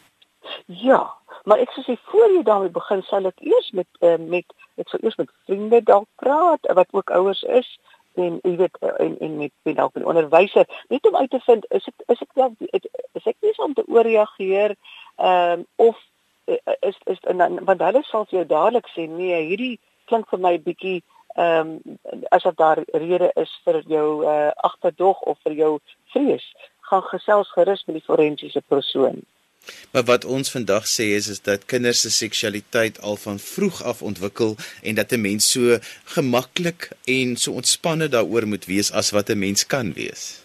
Ja, 0.65 1.13
maar 1.43 1.59
ek 1.59 1.69
sê 1.69 1.97
voor 2.03 2.31
jy 2.31 2.43
daarmee 2.43 2.69
begin, 2.69 3.01
sal 3.01 3.25
ek 3.25 3.39
eers 3.39 3.71
met 3.71 3.87
uh, 3.99 4.17
met 4.17 4.45
ek 4.75 4.89
sou 4.89 4.99
eers 5.03 5.15
met 5.15 5.29
vriende 5.45 5.81
dalk 5.83 6.07
praat 6.15 6.73
wat 6.73 6.87
ook 6.91 7.09
ouers 7.09 7.41
is 7.41 7.79
en 8.15 8.39
jy 8.43 8.55
weet 8.55 8.77
en 8.79 9.17
en 9.19 9.37
met 9.37 9.51
met 9.63 9.75
dalk 9.75 9.95
'n 9.95 10.05
onderwyser. 10.05 10.65
Net 10.87 11.07
om 11.07 11.15
uit 11.15 11.29
te 11.29 11.39
vind 11.39 11.65
is 11.69 11.83
dit 11.83 12.03
is 12.05 12.21
ek 12.21 12.33
wel 12.33 12.55
is 13.11 13.25
ek 13.25 13.35
nie 13.39 13.57
om 13.57 13.73
te 13.73 13.83
ooreageer 13.87 14.75
ehm 15.15 15.59
um, 15.59 15.65
of 15.75 15.97
eh, 16.45 16.73
is 16.79 16.97
is 17.03 17.19
en 17.19 17.37
dan 17.37 17.63
want 17.65 17.81
hulle 17.81 18.03
sal 18.03 18.25
vir 18.25 18.37
jou 18.39 18.45
dadelik 18.45 18.87
sê 18.87 19.07
nee 19.07 19.41
hierdie 19.49 19.79
klink 20.05 20.29
vir 20.29 20.39
my 20.39 20.59
bietjie 20.59 21.03
ehm 21.35 21.79
um, 21.85 21.97
asof 22.29 22.55
daar 22.55 22.83
rede 22.91 23.31
is 23.35 23.61
vir 23.65 23.83
jou 23.87 24.25
uh, 24.25 24.51
agterdog 24.55 25.21
of 25.21 25.37
vir 25.43 25.53
jou 25.53 25.79
vrees. 26.05 26.53
Gaan 26.79 27.03
gesels 27.03 27.51
gerus 27.51 27.85
met 27.85 27.95
die 27.95 28.05
forensiese 28.05 28.61
persoon 28.61 29.23
Maar 29.91 30.03
wat 30.03 30.25
ons 30.25 30.51
vandag 30.51 30.87
sê 30.87 31.05
is 31.19 31.27
is 31.27 31.41
dat 31.41 31.65
kinders 31.65 32.01
se 32.01 32.11
seksualiteit 32.11 33.01
al 33.01 33.15
van 33.15 33.39
vroeg 33.39 33.83
af 33.83 34.01
ontwikkel 34.01 34.55
en 34.81 34.95
dat 34.95 35.11
'n 35.11 35.21
mens 35.21 35.51
so 35.51 35.77
gemaklik 36.15 36.89
en 37.05 37.35
so 37.35 37.51
ontspanne 37.51 38.07
daaroor 38.07 38.47
moet 38.47 38.65
wees 38.65 38.91
as 38.91 39.11
wat 39.11 39.29
'n 39.29 39.39
mens 39.39 39.65
kan 39.65 39.93
wees. 39.93 40.43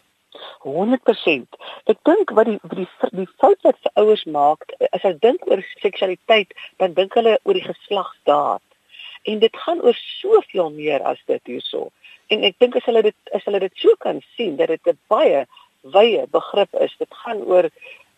100%. 0.63 1.57
Ek 1.85 1.99
dink 2.03 2.31
wat 2.37 2.49
die 2.51 2.59
die 2.75 2.87
die 3.17 3.29
fout 3.41 3.61
wat 3.67 3.77
se 3.83 3.91
ouers 3.95 4.25
maak, 4.25 4.65
as 4.91 5.03
hulle 5.03 5.19
dink 5.21 5.47
oor 5.51 5.63
seksualiteit, 5.83 6.55
dan 6.83 6.97
dink 6.99 7.15
hulle 7.15 7.39
oor 7.43 7.59
die 7.59 7.69
geslagsdaad. 7.69 8.63
En 9.23 9.39
dit 9.39 9.57
gaan 9.65 9.81
oor 9.85 9.99
soveel 10.21 10.71
meer 10.71 11.03
as 11.03 11.21
dit 11.31 11.53
hierso. 11.53 11.89
En 12.29 12.45
ek 12.49 12.59
dink 12.59 12.77
as 12.77 12.85
hulle 12.89 13.03
dit 13.09 13.33
as 13.37 13.47
hulle 13.49 13.63
dit 13.65 13.85
so 13.85 13.95
kan 14.05 14.21
sien 14.37 14.57
dat 14.57 14.69
dit 14.75 14.93
'n 14.93 14.99
baie 15.09 15.47
wye 15.83 16.27
begrip 16.31 16.75
is. 16.81 16.95
Dit 16.99 17.15
gaan 17.25 17.43
oor 17.43 17.71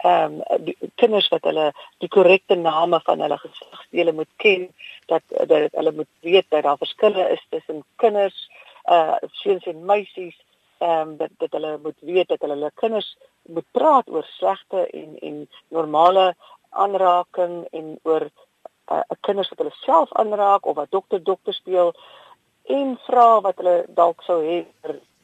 ehm 0.02 0.40
um, 0.48 0.74
kinders 0.94 1.28
wat 1.28 1.44
hulle 1.44 1.72
die 2.00 2.08
korrekte 2.08 2.56
name 2.56 3.00
van 3.04 3.20
hulle 3.20 3.36
geslagsdele 3.38 4.12
moet 4.12 4.30
ken 4.36 4.68
dat 5.12 5.22
dat 5.50 5.74
hulle 5.76 5.92
moet 5.92 6.08
weet 6.20 6.46
dat 6.48 6.62
daar 6.62 6.78
verskille 6.78 7.28
is 7.30 7.42
tussen 7.48 7.84
kinders 7.96 8.38
uh 8.84 9.16
seuns 9.42 9.66
en 9.66 9.84
meisies 9.84 10.36
ehm 10.78 11.08
um, 11.08 11.16
dat 11.16 11.30
dat 11.38 11.52
hulle 11.52 11.78
moet 11.82 12.00
weet 12.00 12.28
dat 12.28 12.40
hulle 12.40 12.54
hulle 12.54 12.70
kinders 12.74 13.16
moet 13.42 13.66
praat 13.70 14.08
oor 14.08 14.24
slegte 14.38 14.86
en 14.86 15.18
en 15.18 15.48
normale 15.68 16.34
aanraking 16.70 17.66
en 17.70 17.98
oor 18.02 18.30
uh 18.92 19.02
kinders 19.20 19.48
wat 19.48 19.58
hulle 19.58 19.76
self 19.82 20.12
aanraak 20.12 20.66
of 20.66 20.76
wat 20.80 20.90
dokter 20.90 21.22
dokter 21.22 21.54
speel 21.54 21.94
en 22.62 22.98
vra 23.06 23.40
wat 23.40 23.56
hulle 23.56 23.84
dalk 24.00 24.22
sou 24.22 24.40
hê 24.48 24.64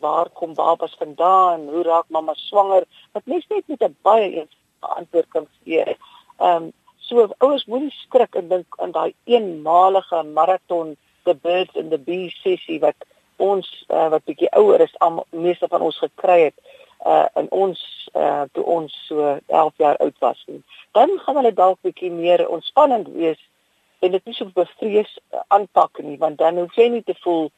waar 0.04 0.28
kom 0.30 0.54
babas 0.54 0.94
vandaan 1.00 1.68
hoe 1.72 1.82
raak 1.82 2.08
mamma 2.08 2.34
swanger 2.34 2.84
wat 3.12 3.24
mens 3.24 3.46
net 3.48 3.68
met 3.68 3.82
'n 3.82 3.96
baie 4.02 4.46
antwoord 4.80 5.28
kan 5.28 5.48
gee. 5.64 5.96
Ehm 6.38 6.68
um, 6.68 6.72
so 7.06 7.28
ouers 7.38 7.66
moenie 7.70 7.92
skrik 7.94 8.34
en 8.34 8.48
dink 8.48 8.78
aan 8.82 8.92
daai 8.92 9.14
eenmalige 9.24 10.22
maraton 10.22 10.96
the 11.24 11.34
birds 11.34 11.76
and 11.76 11.90
the 11.90 11.98
bees 11.98 12.34
sessie 12.42 12.80
wat 12.80 13.06
ons 13.36 13.68
uh, 13.88 14.08
wat 14.08 14.24
bietjie 14.24 14.50
ouer 14.58 14.80
is 14.80 14.94
al 15.04 15.26
meeste 15.30 15.68
van 15.68 15.84
ons 15.86 15.98
gekry 16.02 16.40
het 16.48 16.58
uh 17.06 17.26
in 17.36 17.50
ons 17.50 17.80
uh 18.14 18.44
toe 18.52 18.64
ons 18.64 18.94
so 19.08 19.36
11 19.46 19.76
jaar 19.76 19.96
oud 19.96 20.18
was 20.24 20.42
nie. 20.46 20.62
Dan 20.92 21.12
gaan 21.24 21.36
hulle 21.36 21.52
dalk 21.52 21.78
bietjie 21.86 22.10
meer 22.10 22.48
ontspannend 22.48 23.08
wees 23.14 23.42
en 23.98 24.10
dit 24.16 24.24
nie 24.24 24.34
so 24.34 24.50
bevrees 24.54 25.12
aanpak 25.48 26.02
nie 26.02 26.18
want 26.18 26.38
dan 26.38 26.58
hoef 26.58 26.74
jy 26.76 26.88
nie 26.88 27.04
te 27.04 27.14
voel 27.22 27.50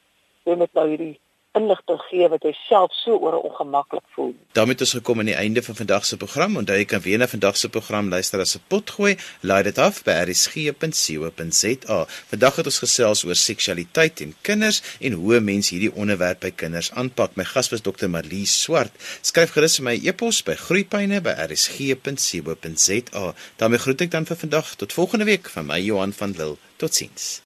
jy 0.48 0.57
moet 0.59 0.74
nou 0.74 0.87
hierdie 0.90 1.16
inligting 1.59 2.01
gee 2.09 2.27
wat 2.33 2.42
jy 2.47 2.53
self 2.66 2.92
so 3.03 3.11
oor 3.18 3.37
ongemaklik 3.42 4.07
voel. 4.14 4.33
daarmee 4.57 4.75
het 4.75 4.85
ons 4.87 4.97
gekom 4.99 5.18
aan 5.23 5.31
die 5.31 5.40
einde 5.44 5.62
van 5.62 5.75
vandag 5.75 6.05
se 6.05 6.16
program. 6.16 6.57
Onthou 6.57 6.79
jy 6.79 6.85
kan 6.85 7.01
weer 7.01 7.18
na 7.18 7.29
vandag 7.29 7.57
se 7.57 7.68
program 7.68 8.09
luister 8.09 8.40
as 8.40 8.57
'n 8.57 8.61
potgooi. 8.68 9.16
Laai 9.40 9.62
dit 9.62 9.79
af 9.79 10.03
by 10.05 10.12
rsg.co.za. 10.29 12.07
Vandag 12.33 12.57
het 12.57 12.66
ons 12.66 12.79
gesels 12.79 13.25
oor 13.25 13.35
seksualiteit 13.35 14.21
en 14.21 14.35
kinders 14.40 14.83
en 15.01 15.12
hoe 15.12 15.40
mense 15.40 15.75
hierdie 15.75 15.94
onderwerp 15.94 16.40
by 16.40 16.51
kinders 16.51 16.92
aanpak. 16.92 17.37
My 17.37 17.44
gas 17.44 17.71
was 17.71 17.81
Dr. 17.81 18.09
Marlie 18.09 18.47
Swart. 18.47 18.92
Skryf 19.21 19.51
gerus 19.51 19.77
vir 19.77 19.85
my 19.85 20.01
e-pos 20.03 20.42
by 20.42 20.55
groeipyne@rsg.co.za. 20.55 23.35
daarmee 23.57 23.79
groet 23.79 24.01
ek 24.01 24.11
dan 24.11 24.27
vir 24.27 24.37
vandag 24.37 24.75
tot 24.75 24.92
volgende 24.92 25.25
week 25.25 25.49
van 25.49 25.66
my 25.66 25.81
Johan 25.81 26.12
van 26.12 26.35
Lille. 26.38 26.57
Totsiens. 26.77 27.37